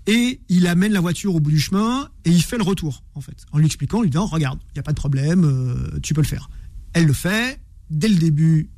[0.08, 3.22] et il amène la voiture au bout du chemin et il fait le retour en
[3.22, 6.00] fait en lui expliquant, en lui disant regarde, il n'y a pas de problème, euh,
[6.02, 6.50] tu peux le faire.
[6.94, 7.60] Elle le fait
[7.92, 8.70] dès le début,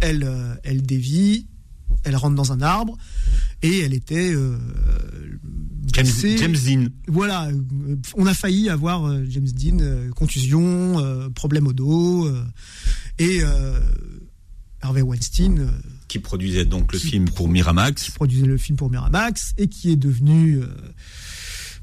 [0.00, 1.48] elle, euh, elle dévie,
[2.04, 2.96] elle rentre dans un arbre
[3.62, 4.34] et elle était
[6.04, 6.88] James, Dean.
[7.06, 7.48] Voilà,
[8.14, 12.30] on a failli avoir euh, James Dean, euh, contusion, euh, problème au dos,
[13.18, 13.40] et
[14.80, 15.68] Harvey Weinstein,
[16.06, 18.04] qui produisait donc le film pour Miramax.
[18.04, 20.60] qui produisait le film pour Miramax et qui est devenu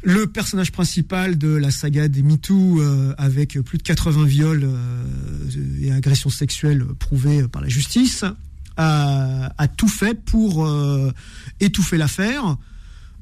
[0.05, 5.03] le personnage principal de la saga des MeToo euh, avec plus de 80 viols euh,
[5.81, 8.23] et agressions sexuelles prouvées par la justice,
[8.77, 11.11] a, a tout fait pour euh,
[11.59, 12.55] étouffer l'affaire.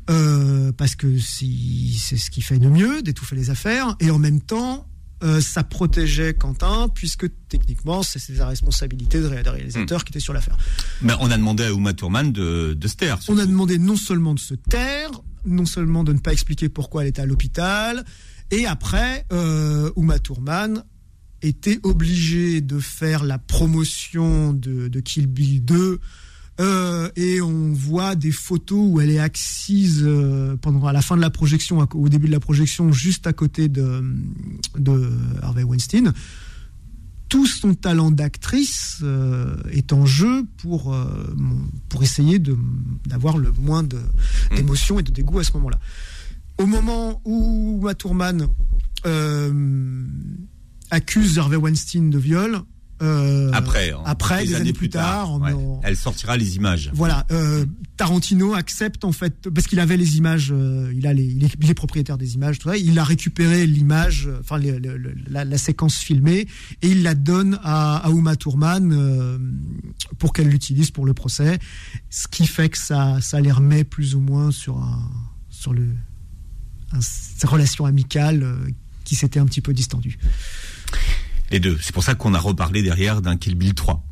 [0.10, 4.20] Euh, parce que si- c'est ce qui fait de mieux, d'étouffer les affaires, et en
[4.20, 4.86] même temps,
[5.24, 10.20] euh, ça protégeait Quentin, puisque techniquement, c'est sa responsabilité de ré- de réalisateur qui était
[10.20, 10.58] sur l'affaire.
[11.02, 13.20] Mais on a demandé à Uma Thurman de, de se taire.
[13.30, 15.12] On a demandé non seulement de se taire,
[15.46, 18.04] non seulement de ne pas expliquer pourquoi elle était à l'hôpital,
[18.52, 20.84] et après, euh, Uma Thurman
[21.42, 26.00] était obligée de faire la promotion de, de Kill Bill 2.
[26.60, 31.16] Euh, et on voit des photos où elle est assise euh, pendant à la fin
[31.16, 34.04] de la projection, au début de la projection, juste à côté de,
[34.78, 35.12] de
[35.42, 36.14] Harvey Weinstein.
[37.30, 40.96] Tout son talent d'actrice euh, est en jeu pour,
[41.90, 42.38] pour essayer
[43.08, 43.98] d'avoir le moins de-
[44.56, 45.80] d'émotion et de dégoût à ce moment-là.
[46.60, 47.88] Au moment où
[49.06, 50.06] euh,
[50.92, 52.60] accuse Harvey Weinstein de viol,
[53.04, 55.52] euh, Après, hein, après, des années plus tard, en- ouais.
[55.54, 56.90] en- elle sortira les images.
[56.94, 57.66] voilà, euh,
[57.98, 61.54] Tarantino accepte en fait parce qu'il avait les images, euh, il a les, il est,
[61.62, 64.80] il est propriétaire des images, tout ça, il a récupéré l'image, enfin les-
[65.28, 66.48] la, la séquence filmée
[66.82, 68.92] et il la donne à, à Uma Thurman
[70.18, 71.60] pour qu'elle l'utilise pour le procès,
[72.10, 75.12] ce qui fait que ça, ça les remet plus ou moins sur un,
[75.50, 75.88] sur le,
[76.94, 77.00] un,
[77.86, 78.58] amicales euh,
[79.04, 80.18] qui s'étaient un petit peu distendues.
[81.52, 81.78] Les deux.
[81.82, 84.04] C'est pour ça qu'on a reparlé derrière d'un Kill Bill 3.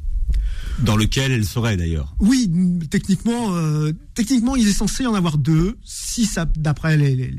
[0.79, 2.15] Dans lequel elle serait d'ailleurs.
[2.19, 2.49] Oui,
[2.89, 5.77] techniquement, euh, techniquement, il est censé en avoir deux.
[5.83, 7.35] Si ça, d'après les,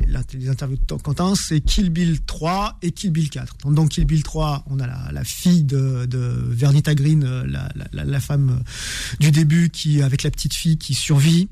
[0.49, 3.57] interviews de Quentin, c'est Kill Bill 3 et Kill Bill 4.
[3.71, 6.07] Dans- Kill Bill 3, on a la, la fille de,
[6.51, 10.95] Vernita Green, euh, la- la femme euh, du début, qui avec la petite fille qui
[10.95, 11.49] survit.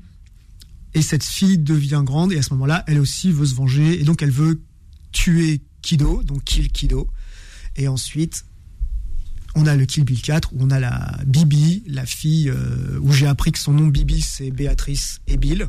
[0.93, 4.03] Et cette fille devient grande et à ce moment-là, elle aussi veut se venger et
[4.03, 4.61] donc elle veut
[5.11, 7.07] tuer Kido, donc kill Kido.
[7.75, 8.45] Et ensuite,
[9.55, 13.11] on a le Kill Bill 4 où on a la Bibi, la fille euh, où
[13.11, 15.67] j'ai appris que son nom Bibi c'est Béatrice et Bill.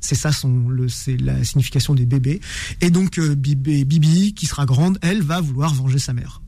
[0.00, 2.40] C'est ça son c'est la signification des bébés.
[2.80, 6.40] Et donc euh, Bibi, Bibi qui sera grande, elle va vouloir venger sa mère.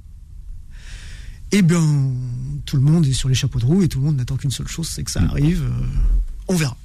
[1.55, 1.87] Eh bien,
[2.65, 4.51] tout le monde est sur les chapeaux de roue et tout le monde n'attend qu'une
[4.51, 5.63] seule chose, c'est que ça arrive.
[5.65, 5.85] euh,
[6.49, 6.79] on verra.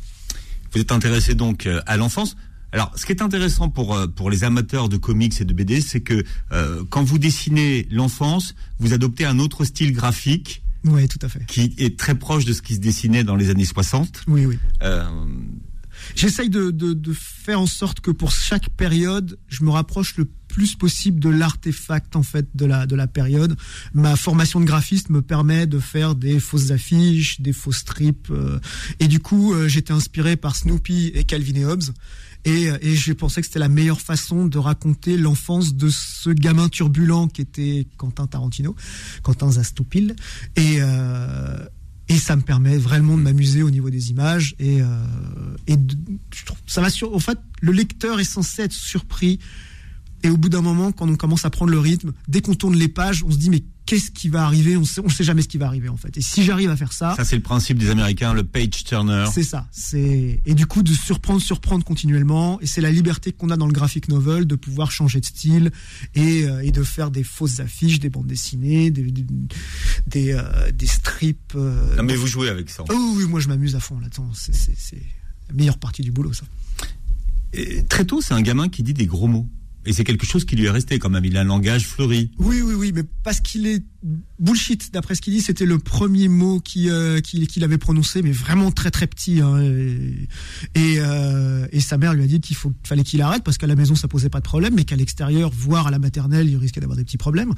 [0.74, 2.36] Vous êtes intéressé donc à l'enfance.
[2.74, 5.80] Alors, ce qui est intéressant pour euh, pour les amateurs de comics et de BD,
[5.82, 11.20] c'est que euh, quand vous dessinez l'enfance, vous adoptez un autre style graphique Oui, tout
[11.22, 11.46] à fait.
[11.48, 14.24] qui est très proche de ce qui se dessinait dans les années 60.
[14.28, 14.60] Oui, oui.
[14.84, 15.04] Euh,
[16.16, 20.26] J'essaye de, de, de faire en sorte que pour chaque période, je me rapproche le
[20.48, 23.58] plus possible de l'artefact en fait de la de la période.
[23.94, 28.60] Ma formation de graphiste me permet de faire des fausses affiches, des faux strips, euh,
[29.00, 31.84] et du coup euh, j'étais inspiré par Snoopy et Calvin et Hobbes.
[32.48, 36.70] Et, et j'ai pensé que c'était la meilleure façon de raconter l'enfance de ce gamin
[36.70, 38.74] turbulent qui était Quentin Tarantino,
[39.22, 40.16] Quentin Zastopil.
[40.56, 41.58] Et, euh,
[42.08, 44.56] et ça me permet vraiment de m'amuser au niveau des images.
[44.60, 45.76] Et, euh,
[46.68, 47.14] ça va sur.
[47.14, 49.40] En fait, le lecteur est censé être surpris.
[50.24, 52.78] Et au bout d'un moment, quand on commence à prendre le rythme, dès qu'on tourne
[52.78, 54.78] les pages, on se dit mais qu'est-ce qui va arriver?
[54.78, 56.16] On sait, on sait jamais ce qui va arriver en fait.
[56.18, 59.26] Et si j'arrive à faire ça, ça, c'est le principe des Américains, le page turner.
[59.34, 59.68] c'est ça.
[59.72, 62.62] C'est et du coup de surprendre, surprendre continuellement.
[62.62, 65.72] Et c'est la liberté qu'on a dans le graphic novel de pouvoir changer de style
[66.14, 69.26] et, euh, et de faire des fausses affiches, des bandes dessinées, des des,
[70.06, 71.54] des, euh, des strips.
[71.56, 72.84] euh, Non, mais vous jouez avec ça.
[72.92, 74.30] Oh oui, moi je m'amuse à fond là-dedans.
[74.36, 75.02] C'est- C'est c'est
[75.50, 76.44] la meilleure partie du boulot ça.
[77.54, 79.48] Et très tôt, c'est un gamin qui dit des gros mots.
[79.88, 81.24] Et c'est quelque chose qui lui est resté quand même.
[81.26, 82.30] Il a un langage fleuri.
[82.38, 83.84] Oui, oui, oui, mais parce qu'il est
[84.38, 88.32] bullshit, d'après ce qu'il dit, c'était le premier mot qu'il euh, qu'il- avait prononcé, mais
[88.32, 89.40] vraiment très très petit.
[89.42, 89.58] hein,
[90.76, 93.76] et, euh, et sa mère lui a dit qu'il fallait qu'il arrête parce qu'à la
[93.76, 96.80] maison ça posait pas de problème, mais qu'à l'extérieur, voire à la maternelle, il risquait
[96.82, 97.54] d'avoir des petits problèmes.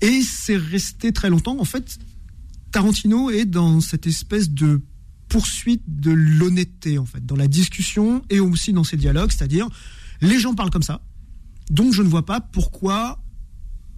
[0.00, 1.56] Et c'est resté très longtemps.
[1.60, 1.98] En fait,
[2.70, 4.80] Tarantino est dans cette espèce de
[5.28, 9.68] poursuite de l'honnêteté, en fait, dans la discussion et aussi dans ses dialogues, c'est-à-dire
[10.20, 11.02] les gens parlent comme ça,
[11.70, 13.22] donc je ne vois pas pourquoi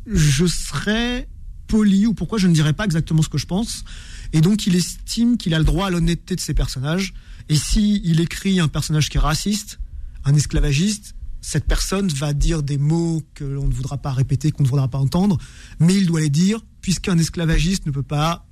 [0.07, 1.29] je serais
[1.67, 3.85] poli ou pourquoi je ne dirais pas exactement ce que je pense.
[4.33, 7.15] Et donc il estime qu'il a le droit à l'honnêteté de ses personnages.
[7.49, 9.79] Et si il écrit un personnage qui est raciste,
[10.25, 14.65] un esclavagiste, cette personne va dire des mots que l'on ne voudra pas répéter, qu'on
[14.65, 15.39] ne voudra pas entendre,
[15.79, 18.47] mais il doit les dire, puisqu'un esclavagiste ne peut pas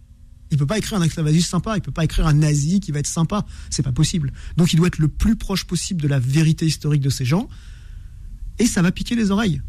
[0.51, 3.01] Il peut pas écrire un esclavagiste sympa, il peut pas écrire un nazi qui va
[3.01, 4.33] être sympa, c'est pas possible.
[4.57, 7.49] Donc il doit être le plus proche possible de la vérité historique de ces gens,
[8.59, 9.61] et ça va piquer les oreilles.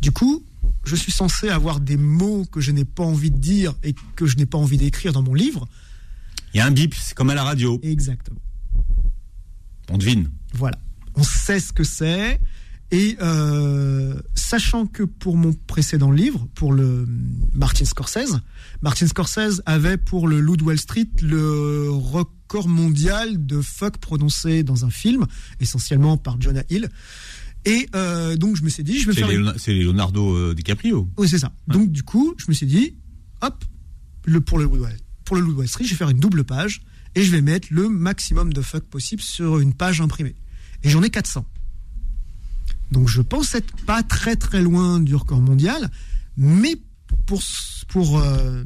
[0.00, 0.44] Du coup,
[0.84, 4.26] je suis censé avoir des mots que je n'ai pas envie de dire et que
[4.26, 5.68] je n'ai pas envie d'écrire dans mon livre.
[6.54, 7.80] Il y a un bip, c'est comme à la radio.
[7.82, 8.40] Exactement.
[9.90, 10.30] On devine.
[10.54, 10.78] Voilà.
[11.14, 12.40] On sait ce que c'est.
[12.92, 17.06] Et euh, sachant que pour mon précédent livre, pour le
[17.52, 18.38] Martin Scorsese,
[18.80, 24.62] Martin Scorsese avait pour le Loup de Wall Street le record mondial de fuck prononcé
[24.62, 25.26] dans un film,
[25.58, 26.88] essentiellement par Jonah Hill.
[27.66, 29.30] Et euh, donc je me suis dit, je vais faire.
[29.30, 31.10] une- c'est Leonardo euh, DiCaprio.
[31.18, 31.52] Oui, c'est ça.
[31.66, 32.94] Donc du coup, je me suis dit,
[33.42, 33.64] hop,
[34.24, 34.68] le, pour, le,
[35.24, 36.82] pour le Wall Street, je vais faire une double page
[37.16, 40.36] et je vais mettre le maximum de fuck possible sur une page imprimée.
[40.84, 41.44] Et j'en ai 400.
[42.92, 45.90] Donc je pense être pas très très loin du record mondial,
[46.36, 46.76] mais
[47.26, 47.42] pour,
[47.88, 48.62] pour euh,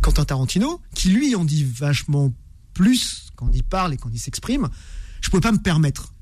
[0.00, 2.34] Quentin Tarantino, qui lui en dit vachement
[2.72, 4.68] plus quand il parle et quand il s'exprime,
[5.20, 6.13] je pouvais pas me permettre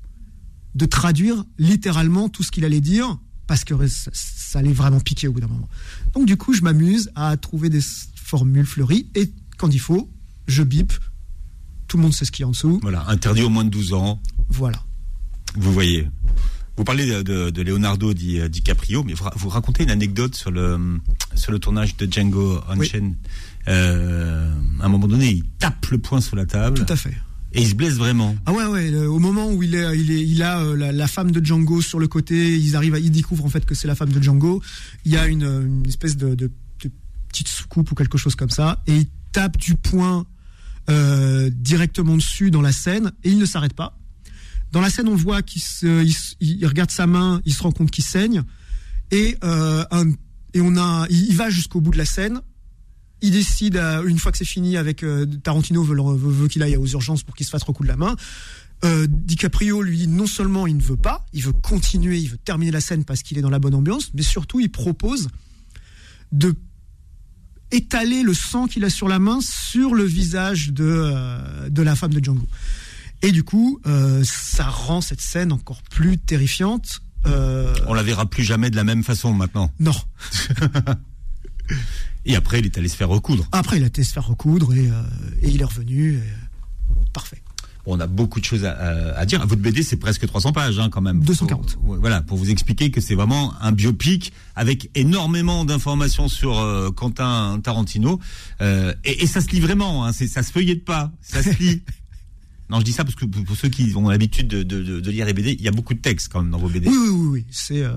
[0.75, 5.27] de traduire littéralement tout ce qu'il allait dire parce que ça, ça allait vraiment piquer
[5.27, 5.67] au bout d'un moment.
[6.13, 7.81] Donc du coup, je m'amuse à trouver des
[8.15, 10.09] formules fleuries et quand il faut,
[10.47, 10.93] je bip.
[11.87, 12.79] Tout le monde sait ce qu'il y a en dessous.
[12.81, 14.19] Voilà, interdit au moins de 12 ans.
[14.49, 14.81] Voilà.
[15.55, 16.09] Vous voyez.
[16.75, 20.49] Vous parlez de, de- de Leonardo Di, euh, DiCaprio, mais vous racontez une anecdote sur
[20.49, 20.99] le,
[21.35, 23.13] sur le tournage de Django Unchained.
[23.67, 27.15] Euh, à un moment donné, il tape le poing sur la table Tout à fait.
[27.53, 28.35] Et il se blesse vraiment.
[28.45, 28.95] Ah ouais, ouais.
[29.05, 31.99] au moment où il est, il est, il a euh, la, femme de Django sur
[31.99, 34.61] le côté, ils arrivent, à, ils découvrent en fait que c'est la femme de Django.
[35.05, 36.51] Il y a une, une espèce de, de-
[36.83, 36.91] de
[37.29, 40.25] petite soucoupe ou quelque chose comme ça, et il tape du poing
[40.89, 43.97] euh, directement dessus dans la scène, et il ne s'arrête pas.
[44.71, 47.91] Dans la scène, on voit qu'il il, il regarde sa main, il se rend compte
[47.91, 48.43] qu'il saigne,
[49.11, 50.11] et euh, un-
[50.55, 52.39] et on a, il va jusqu'au bout de la scène.
[53.23, 56.47] Il décide, euh, une fois que c'est fini avec euh, Tarantino veut, le- veut- veut
[56.47, 58.15] qu'il aille aux urgences pour qu'il se fasse recoudre la main.
[58.83, 62.71] Euh, DiCaprio, lui, non seulement il ne veut pas, il veut continuer, il veut terminer
[62.71, 65.29] la scène parce qu'il est dans la bonne ambiance, mais surtout il propose
[66.33, 66.53] de
[67.71, 71.95] étaler le sang qu'il a sur la main sur le visage de, euh, de la
[71.95, 72.45] femme de Django.
[73.21, 76.99] Et du coup, euh, ça rend cette scène encore plus terrifiante.
[77.25, 79.71] On la verra plus jamais de la même façon maintenant.
[79.79, 79.93] non.
[82.25, 83.47] Et après, il est allé se faire recoudre.
[83.51, 85.01] Après, il a été se faire recoudre et, euh,
[85.41, 86.13] et il est revenu.
[86.13, 87.41] et, euh, parfait.
[87.85, 89.45] On a beaucoup de choses à, à- à dire.
[89.45, 91.19] Votre BD, c'est presque 300 pages, hein, quand même.
[91.21, 91.71] 240.
[91.71, 96.57] Faut- ouais, voilà, pour vous expliquer que c'est vraiment un biopic avec énormément d'informations sur
[96.59, 98.21] euh, Quentin Tarantino.
[98.61, 100.05] Euh, et, et ça se lit vraiment.
[100.05, 101.11] Hein, ça se feuillette pas.
[101.21, 101.81] Ça se lit.
[102.69, 104.99] non, je dis ça parce que pour, pour ceux qui ont l'habitude de, de- de-
[105.01, 106.87] de lire les BD, il y a beaucoup de textes quand même dans vos BD.
[106.87, 107.45] Oui, oui, oui, oui.
[107.51, 107.91] C'est, euh,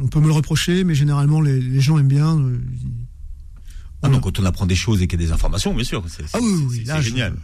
[0.00, 2.40] on peut me le reprocher, mais généralement les, les gens aiment bien.
[4.02, 6.04] Ah non, quand on apprend des choses et qu'il y a des informations, bien sûr,
[6.08, 7.34] c'est Ah oui, oui, oui, c'est- là, c'est je- génial.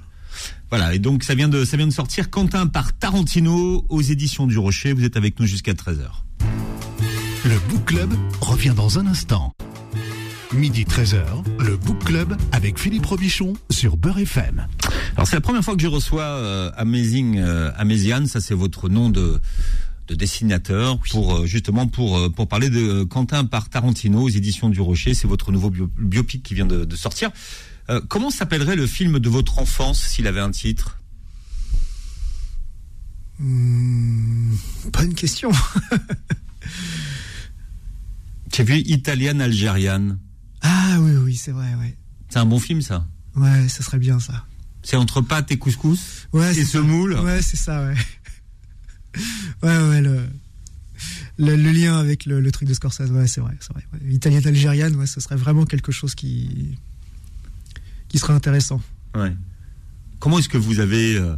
[0.70, 4.46] Voilà, et donc ça vient de ça vient de sortir Quentin par Tarantino aux éditions
[4.46, 4.92] du Rocher.
[4.94, 6.24] Vous êtes avec nous jusqu'à 13h.
[7.44, 9.52] Le Book Club revient dans un instant.
[10.54, 11.24] Midi 13h,
[11.60, 14.66] le Book Club avec Philippe Robichon sur Beurre FM.
[15.16, 18.88] Alors c'est la première fois que je reçois euh, Amazing euh, Amazian, ça c'est votre
[18.90, 19.40] nom de
[20.12, 24.68] de dessinateur pour euh, justement pour euh, pour parler de Quentin par Tarantino aux éditions
[24.68, 27.30] du Rocher, c'est votre nouveau bio- biopic qui vient de, de sortir.
[27.88, 30.98] Euh, comment s'appellerait le film de votre enfance s'il avait un titre?
[33.38, 34.54] Hmm,
[34.92, 35.50] bonne question.
[38.54, 40.18] J'ai vu Italian Algériane.
[40.60, 41.96] Ah oui, oui, c'est vrai, ouais.
[42.28, 43.06] C'est un bon film ça.
[43.34, 44.44] Ouais, ça serait bien ça.
[44.82, 47.14] C'est entre pâtes et couscous Ouais, et semoule.
[47.20, 47.94] Ouais, c'est ça, ouais.
[49.62, 50.26] Ouais, ouais, le,
[51.38, 53.84] le, lien avec le, truc de Scorsese, ouais, c'est vrai, c'est vrai.
[53.92, 54.12] Ouais.
[54.12, 56.78] Italienne algérienne, ouais, ce serait vraiment quelque chose qui,
[58.08, 58.80] qui serait intéressant.
[59.14, 59.34] Ouais.
[60.18, 61.34] Comment est-ce que vous avez, euh,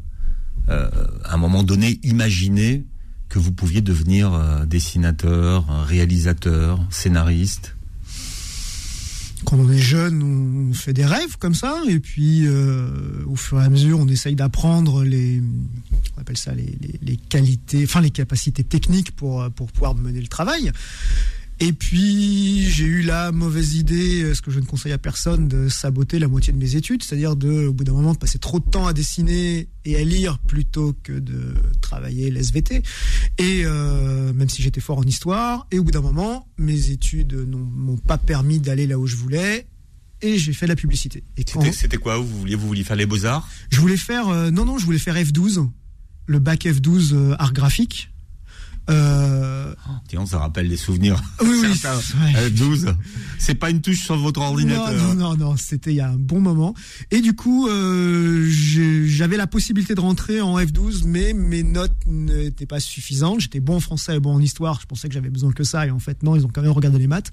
[0.69, 0.91] euh,
[1.25, 2.85] à un moment donné, imaginé
[3.29, 7.74] que vous pouviez devenir euh, dessinateur, réalisateur, scénariste?
[9.45, 12.89] Quand on est jeune, on fait des rêves comme ça, et puis euh,
[13.27, 15.43] au fur et à mesure, on essaye d'apprendre les,
[16.17, 20.29] on appelle ça les, les- qualités, enfin les capacités techniques pour pour pouvoir mener le
[20.29, 20.73] travail.
[21.61, 25.47] Et puis j'ai eu la mauvaise idée, euh, ce que je ne conseille à personne,
[25.49, 28.39] de saboter la moitié de mes études, c'est-à-dire de, au bout d'un moment, de passer
[28.39, 32.83] trop de temps à dessiner et à lire plutôt que de travailler l'SVT.
[33.39, 37.35] Et euh, même si j'étais fort en histoire, et au bout d'un moment, mes études
[37.35, 39.67] n'ont- m'ont pas permis d'aller là où je voulais,
[40.23, 41.23] et j'ai fait la publicité.
[41.37, 43.49] Et c'était quoi vous vouliez, vous vouliez faire les beaux-arts?
[43.71, 45.69] Je voulais faire, euh, non non, je voulais faire F12,
[46.27, 48.11] le bac F12 euh, art graphique.
[48.91, 49.75] Euh,
[50.09, 51.23] Tiens, ça rappelle des souvenirs.
[51.41, 51.69] Oui, oui.
[52.37, 52.95] Euh, 12.
[53.39, 54.93] C'est pas une touche sur votre ordinateur.
[54.93, 56.75] Non, non, non, non, c'était il y a un bon moment.
[57.11, 62.67] Et du coup, euh, j'avais la possibilité de rentrer en F12, mais mes notes n'étaient
[62.67, 63.41] pas suffisantes.
[63.41, 64.81] J'étais bon en français et bon en histoire.
[64.81, 66.73] Je pensais que j'avais besoin que ça, et en fait, non, ils ont quand même
[66.73, 67.33] regardé les maths.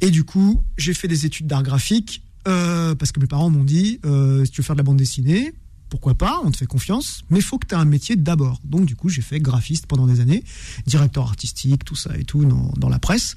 [0.00, 4.00] Et du coup, j'ai fait des études d'art graphique parce que mes parents m'ont dit
[4.44, 5.52] si tu veux faire de la bande dessinée.
[5.88, 8.60] Pourquoi pas, on te fait confiance, mais faut que tu aies un métier d'abord.
[8.64, 10.44] Donc du coup, j'ai fait graphiste pendant des années,
[10.86, 13.34] directeur artistique, tout ça et tout dans, dans la presse.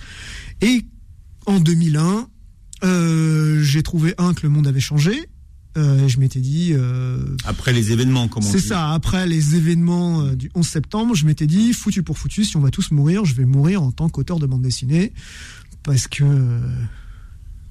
[0.61, 0.85] Et
[1.45, 2.27] en 2001,
[2.83, 5.29] euh, j'ai trouvé un que le monde avait changé.
[5.77, 8.91] Euh, je m'étais dit, euh, Après les événements, comment c'est ça.
[8.91, 12.59] Après les événements euh, du 11 septembre, je m'étais dit, foutu pour foutu, si on
[12.59, 15.13] va tous mourir, je vais mourir en tant qu'auteur de bande dessinée,
[15.83, 16.25] parce que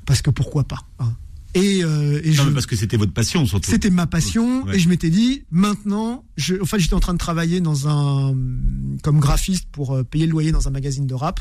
[0.06, 0.82] parce que pourquoi pas.
[0.98, 1.12] hein.
[1.54, 3.68] Et, euh, et Non, je- mais parce que c'était votre passion, surtout.
[3.68, 4.76] c'était ma passion Ouais.
[4.76, 8.36] et je m'étais dit maintenant, je, enfin j'étais en train de travailler dans un
[9.02, 11.40] comme graphiste pour euh, payer le loyer dans un magazine de rap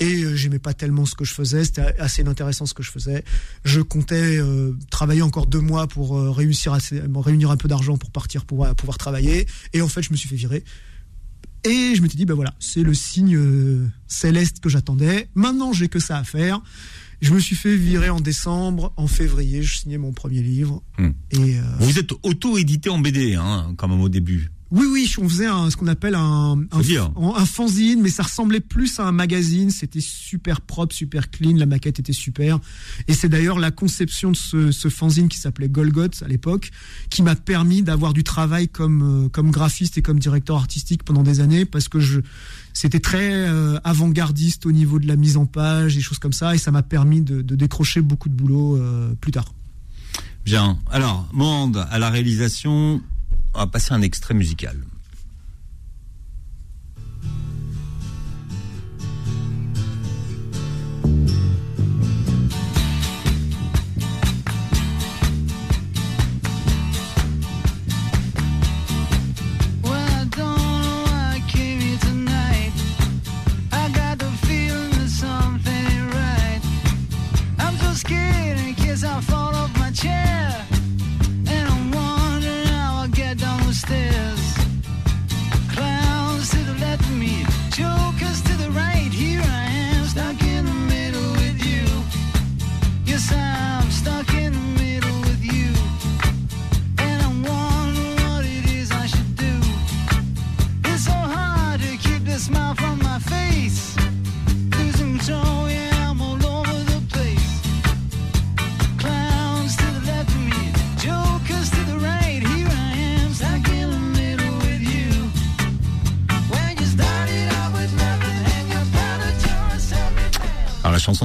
[0.00, 2.90] et euh, j'aimais pas tellement ce que je faisais, c'était assez inintéressant ce que je
[2.90, 3.22] faisais.
[3.66, 6.78] Je comptais euh, travailler encore deux mois pour euh, réussir à
[7.20, 10.28] réunir un peu d'argent pour partir pour pouvoir travailler et en fait je me suis
[10.28, 10.64] fait virer.
[11.66, 13.38] Et je m'étais dit, ben voilà, c'est le signe
[14.06, 15.28] céleste que j'attendais.
[15.34, 16.60] Maintenant, j'ai que ça à faire.
[17.24, 18.92] Je me suis fait virer en décembre.
[18.98, 20.82] En février, je signais mon premier livre.
[20.98, 21.12] Hmm.
[21.30, 24.50] Et euh, Vous êtes auto-édité en BD, hein, quand même au début.
[24.70, 29.00] oui, oui, on faisait un, ce qu'on appelle un, un, fanzine, mais ça ressemblait plus
[29.00, 29.70] à un magazine.
[29.70, 31.56] C'était super propre, super clean.
[31.56, 32.58] La maquette était super.
[33.08, 36.72] Et c'est d'ailleurs la conception de ce, ce fanzine qui s'appelait Golgoth à l'époque,
[37.08, 41.22] qui m'a permis d'avoir du travail comme, euh, comme graphiste et comme directeur artistique pendant
[41.22, 42.20] des années, parce que je,
[42.74, 46.54] c'était très euh, avant-gardiste au niveau de la mise en page, des choses comme ça,
[46.54, 49.54] et ça m'a permis de, décrocher beaucoup de boulot euh, plus tard.
[50.44, 50.78] Bien.
[50.90, 53.00] Alors, Monde, à la réalisation,
[53.54, 54.76] on va passer un extrait musical.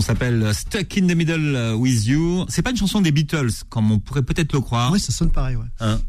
[0.10, 2.46] S'appelle Stuck in the Middle with You.
[2.50, 4.92] C'est pas une chanson des Beatles, comme on pourrait peut-être le croire.
[4.92, 5.68] Ouais, ça sonne pareil, ouais.
[5.80, 6.00] Hein?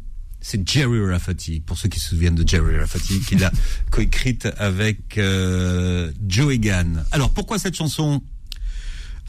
[0.40, 3.52] C'est Jerry Rafferty, pour ceux qui se souviennent de Jerry Rafferty, qui l'a
[3.90, 7.04] coécrite avec euh, Joe Egan.
[7.12, 8.22] Alors, pourquoi cette chanson?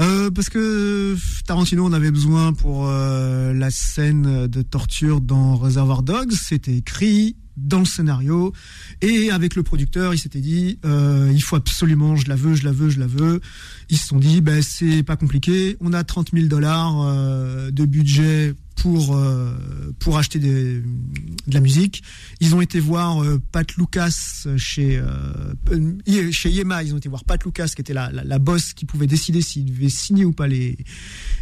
[0.02, 6.02] Euh, parce que Tarantino en avait besoin pour euh, la scène de torture dans Reservoir
[6.02, 6.32] Dogs.
[6.32, 8.54] C'était écrit dans le scénario
[9.02, 12.64] et avec le producteur, il s'était dit euh, il faut absolument, je la veux, je
[12.64, 13.42] la veux, je la veux.
[13.90, 17.86] Ils se sont dit ben c'est pas compliqué, on a 30 000 dollars euh, de
[17.86, 19.54] budget pour euh,
[20.00, 22.02] pour acheter des, de la musique.
[22.40, 26.82] Ils ont été voir euh, Pat Lucas chez euh, euh, chez Yema.
[26.84, 29.42] Ils ont été voir Pat Lucas qui était la, la, la boss qui pouvait décider
[29.42, 30.78] s'il devait signer ou pas les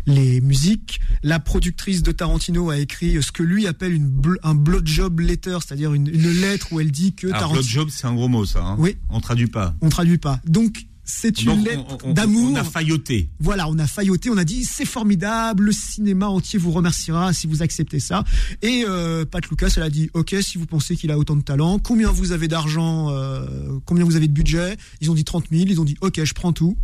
[0.06, 1.00] les musiques.
[1.24, 5.58] La productrice de Tarantino a écrit ce que lui appelle une bl- un blowjob letter,
[5.66, 7.64] c'est-à-dire une, une lettre où elle dit que Alors, Tarantino.
[7.64, 8.64] job, c'est un gros mot, ça.
[8.64, 8.98] Hein Oui.
[9.10, 9.76] On traduit pas.
[9.82, 10.42] On traduit pas.
[10.46, 12.51] Donc c'est une Donc, lettre d'amour.
[12.51, 13.30] On a failloté.
[13.39, 17.47] Voilà, on a failloté, on a dit c'est formidable, le cinéma entier vous remerciera si
[17.47, 18.24] vous acceptez ça.
[18.62, 21.41] Et euh, Pat Lucas, elle a dit ok si vous pensez qu'il a autant de
[21.41, 24.78] talent, combien vous avez d'argent, euh, combien vous avez de budget?
[25.01, 26.78] Ils ont dit 30 000, ils ont dit ok je prends tout.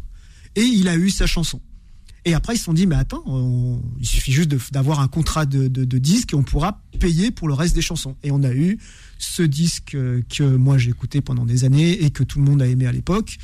[0.56, 1.62] Et il a eu sa chanson.
[2.28, 5.46] Et après ils se sont dit mais attends, on- il suffit juste d'avoir un contrat
[5.46, 8.16] de, de, de disque et on pourra payer pour le reste des chansons.
[8.24, 8.80] Et on a eu
[9.18, 12.62] ce disque euh, que moi j'ai écouté pendant des années et que tout le monde
[12.62, 13.38] a aimé à l'époque,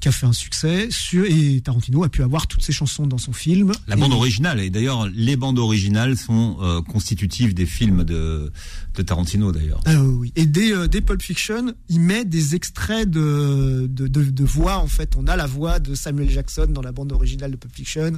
[0.00, 0.88] qui a fait un succès.
[0.90, 3.72] Sur, et Tarantino a pu avoir toutes ses chansons dans son film.
[3.86, 8.50] La Et- bande originale, et d'ailleurs, les bandes originales sont euh, constitutives des films de,
[8.94, 9.80] de Tarantino, d'ailleurs.
[9.86, 10.32] Ah oui.
[10.36, 14.78] Et dès, euh, dès Pulp Fiction, il met des extraits de, de, de, de voix.
[14.78, 17.74] En fait, on a la voix de Samuel Jackson dans la bande originale de Pulp
[17.74, 18.12] Fiction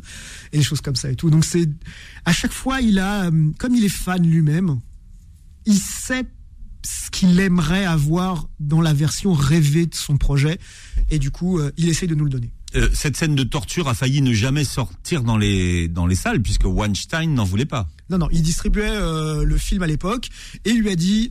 [0.53, 1.31] et des choses comme ça et tout.
[1.31, 1.69] Donc c'est
[2.25, 4.81] à chaque fois, il a, comme il est fan lui-même,
[5.67, 6.25] il sait
[6.83, 10.59] ce qu'il aimerait avoir dans la version rêvée de son projet.
[11.11, 12.53] Et du coup, euh, il essaye de nous le donner.
[12.77, 16.41] Euh, cette scène de torture a failli ne jamais sortir dans les dans les salles
[16.41, 17.89] puisque Weinstein n'en voulait pas.
[18.11, 20.29] Non, non, il distribuait euh, le film à l'époque
[20.65, 21.31] et il lui a dit.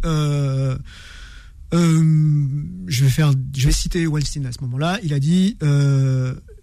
[1.72, 5.00] Je vais faire, je vais citer Weinstein à ce moment-là.
[5.04, 5.58] Il a dit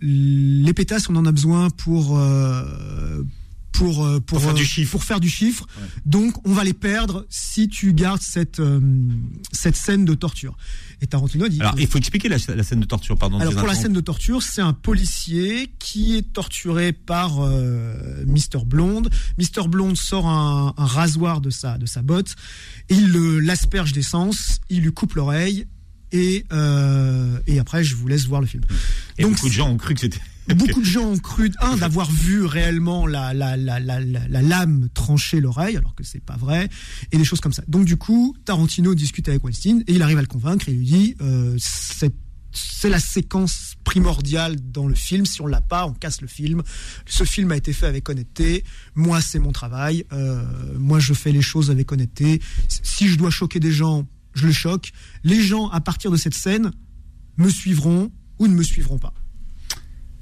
[0.00, 2.20] les pétasses, on en a besoin pour
[3.84, 4.90] euh, pour Pour faire euh, du chiffre.
[4.90, 5.66] pour faire du chiffre.
[6.04, 8.80] Donc on va les perdre si tu gardes cette euh,
[9.52, 10.56] cette scène de torture.
[11.02, 11.60] Et Tarantino dit.
[11.60, 13.38] Alors il faut expliquer la, la scène de torture, pardon.
[13.38, 19.10] Alors pour la scène de torture, c'est un policier qui est torturé par Mr Blonde.
[19.38, 22.34] Mr Blonde sort un, un rasoir de sa de sa botte,
[22.88, 25.66] il l'asperge d'essence, il lui coupe l'oreille
[26.12, 28.62] et euh, et après je vous laisse voir le film.
[29.18, 30.20] Et Donc, beaucoup de gens ont cru que c'était.
[30.54, 34.42] Beaucoup de gens ont cru un d'avoir vu réellement la, la, la, la, la, la
[34.42, 36.68] lame trancher l'oreille, alors que c'est pas vrai,
[37.12, 37.62] et des choses comme ça.
[37.68, 40.86] Donc du coup, Tarantino discute avec Weinstein et il arrive à le convaincre et lui
[40.86, 42.14] dit euh, c'est
[42.56, 45.26] c'est la séquence primordiale dans le film.
[45.26, 46.62] Si on l'a pas, on casse le film.
[47.04, 48.64] Ce film a été fait avec honnêteté.
[48.94, 50.04] Moi, c'est mon travail.
[50.12, 50.42] Euh,
[50.78, 52.40] moi, je fais les choses avec honnêteté.
[52.68, 54.92] Si je dois choquer des gens, je le choque.
[55.22, 56.70] Les gens, à partir de cette scène,
[57.36, 59.14] me suivront ou ne me suivront pas.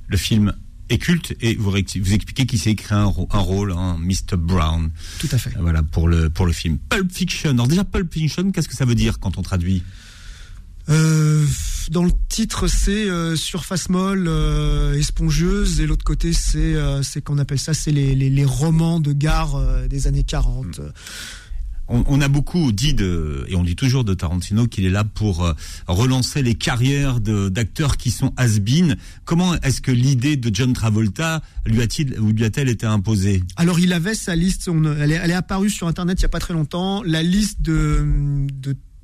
[0.07, 0.55] Le film
[0.91, 1.77] est culte et vous, vous
[2.15, 4.91] expliquez qu'il s'est écrit un, rôle, hein, Mr Brown.
[5.19, 5.53] Tout à fait.
[5.59, 6.79] Voilà pour le pour le film.
[6.79, 7.51] Pulp Fiction.
[7.51, 9.83] Alors déjà Pulp Fiction, qu'est-ce que ça veut dire quand on traduit
[10.91, 11.47] Euh,
[11.91, 17.23] dans le titre, c'est euh, surface molle, euh, espongieuse, et l'autre côté, c'est euh, c'est
[17.23, 20.81] qu'on appelle ça, c'est les, les, les romans de gare euh, des années 40.
[21.89, 25.45] On, a beaucoup dit de, et on dit toujours de Tarantino qu'il est là pour
[25.45, 25.53] euh,
[25.87, 28.97] relancer les carrières d'acteurs qui sont has-been.
[29.25, 33.43] Comment est-ce que l'idée de John Travolta lui a-t-il ou lui a-t-elle été imposée?
[33.57, 36.55] Alors, il avait sa liste, elle, est, apparue sur Internet il y a pas très
[36.55, 38.47] longtemps, la liste de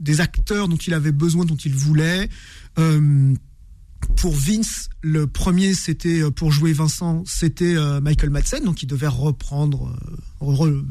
[0.01, 2.29] des acteurs dont il avait besoin, dont il voulait.
[2.79, 3.35] Euh,
[4.17, 8.87] pour Vince, le premier, c'était euh, pour jouer Vincent, c'était euh, Michael Madsen, donc il
[8.87, 9.95] devait reprendre,
[10.43, 10.85] euh, re-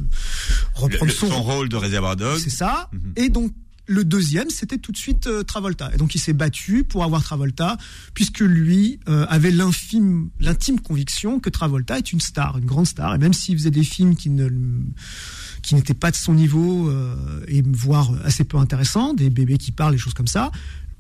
[0.76, 2.90] reprendre Le- son, son rôle de Reservoir Dogs C'est ça.
[2.94, 3.14] Mhm.
[3.18, 3.54] Et donc
[3.92, 5.90] le deuxième, c'était tout de suite euh, Travolta.
[5.94, 7.78] Et donc il s'est battu pour avoir Travolta,
[8.14, 13.16] puisque lui euh, avait l'infime, l'intime conviction que Travolta est une star, une grande star.
[13.16, 14.48] Et même s'il faisait des films qui ne
[15.64, 17.16] qui n'étaient pas de son niveau euh,
[17.48, 20.52] et voire assez peu intéressants, des bébés qui parlent, des choses comme ça.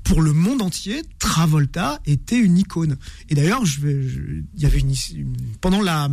[0.09, 2.97] Pour le monde entier, Travolta était une icône.
[3.29, 6.09] Et d'ailleurs, je il y avait une, une- pendant la,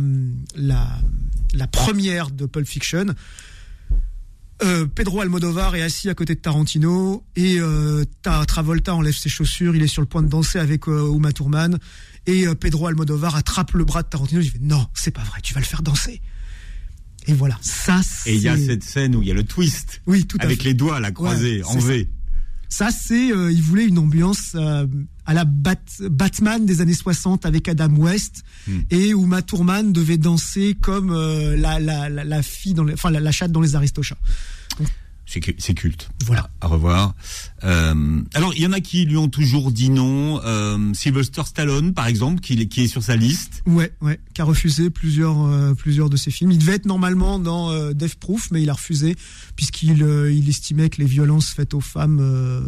[0.55, 0.87] la
[1.53, 3.07] la première de Pulp Fiction,
[4.63, 9.29] euh, Pedro Almodovar est assis à côté de Tarantino et euh, Ta- Travolta enlève ses
[9.29, 11.77] chaussures, il est sur le point de danser avec euh, Uma Thurman
[12.25, 15.39] et euh, Pedro Almodovar attrape le bras de Tarantino, il fait non, c'est pas vrai,
[15.41, 16.21] tu vas le faire danser.
[17.27, 19.43] Et voilà, ça c'est Et il y a cette scène où il y a le
[19.43, 20.69] twist oui, tout à avec fait.
[20.69, 21.79] les doigts la croisée Ouais, en.
[21.79, 22.09] V.
[22.69, 24.85] Ça c'est euh, il voulait une ambiance euh,
[25.25, 28.81] à la Bat- Batman des années 60 avec Adam West Hmm.
[28.91, 33.09] et Uma Thurman devait danser comme euh, la, la, la, la fille dans les, enfin
[33.11, 34.17] la, la chatte dans les Aristochats.
[35.29, 36.09] C'est cu- c'est culte.
[36.25, 36.49] Voilà.
[36.61, 37.13] À revoir.
[37.65, 40.39] Euh, alors, il y en a qui lui ont toujours dit non.
[40.45, 43.61] Euh, Sylvester Stallone, par exemple, qui, est- qui est sur sa liste.
[43.65, 46.51] Ouais, ouais, qui a refusé plusieurs, euh, plusieurs de ses films.
[46.51, 49.17] Il devait être normalement dans euh, Death Proof, mais il a refusé
[49.57, 52.61] puisqu'il euh, il estimait que les violences faites aux femmes, euh,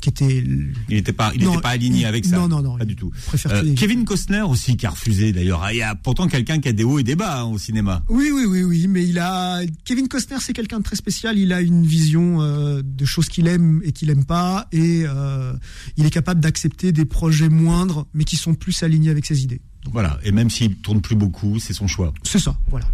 [0.00, 2.36] qui Il n'était pas, il Non, pas aligné il- avec ça.
[2.36, 3.10] non, non, non, pas du tout.
[3.46, 5.66] Euh, Kevin Costner aussi qui a refusé d'ailleurs.
[5.72, 8.02] Il y a pourtant quelqu'un qui a des hauts et des bas hein, au cinéma.
[8.08, 11.38] Oui, oui, oui, oui, mais il a Kevin Costner, c'est quelqu'un de très spécial.
[11.38, 15.52] Il a une vision euh, de choses qu'il aime et qu'il aime pas, et euh,
[15.96, 19.60] il est capable d'accepter des projets moindres, mais qui sont plus alignés avec ses idées.
[19.92, 20.18] Voilà.
[20.24, 22.12] Et même s'il tourne plus beaucoup, c'est son choix.
[22.22, 22.86] C'est ça, voilà.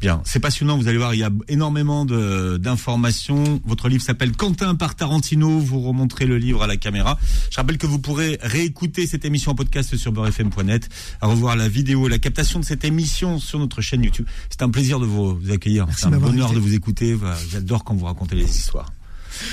[0.00, 0.78] Bien, c'est passionnant.
[0.78, 3.60] Vous allez voir, il y a énormément de- d'informations.
[3.66, 5.58] Votre livre s'appelle Quentin par Tarantino.
[5.58, 7.18] Vous remontrez le livre à la caméra.
[7.50, 10.88] Je rappelle que vous pourrez réécouter cette émission en podcast sur beurrefm.net,
[11.20, 14.26] à revoir la vidéo, la captation de cette émission sur notre chaîne YouTube.
[14.48, 15.86] C'est un plaisir de vous, vous accueillir.
[15.94, 17.14] C'est un bonheur de vous écouter.
[17.50, 18.90] J'adore quand vous racontez les histoires.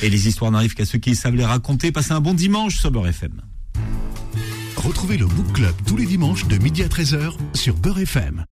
[0.02, 1.92] Et les histoires n'arrivent qu'à ceux qui savent les raconter.
[1.92, 3.42] Passez un bon dimanche sur Beurre FM.
[4.78, 8.46] Retrouvez le Book Club tous les dimanches de midi à 13h sur Beurre FM.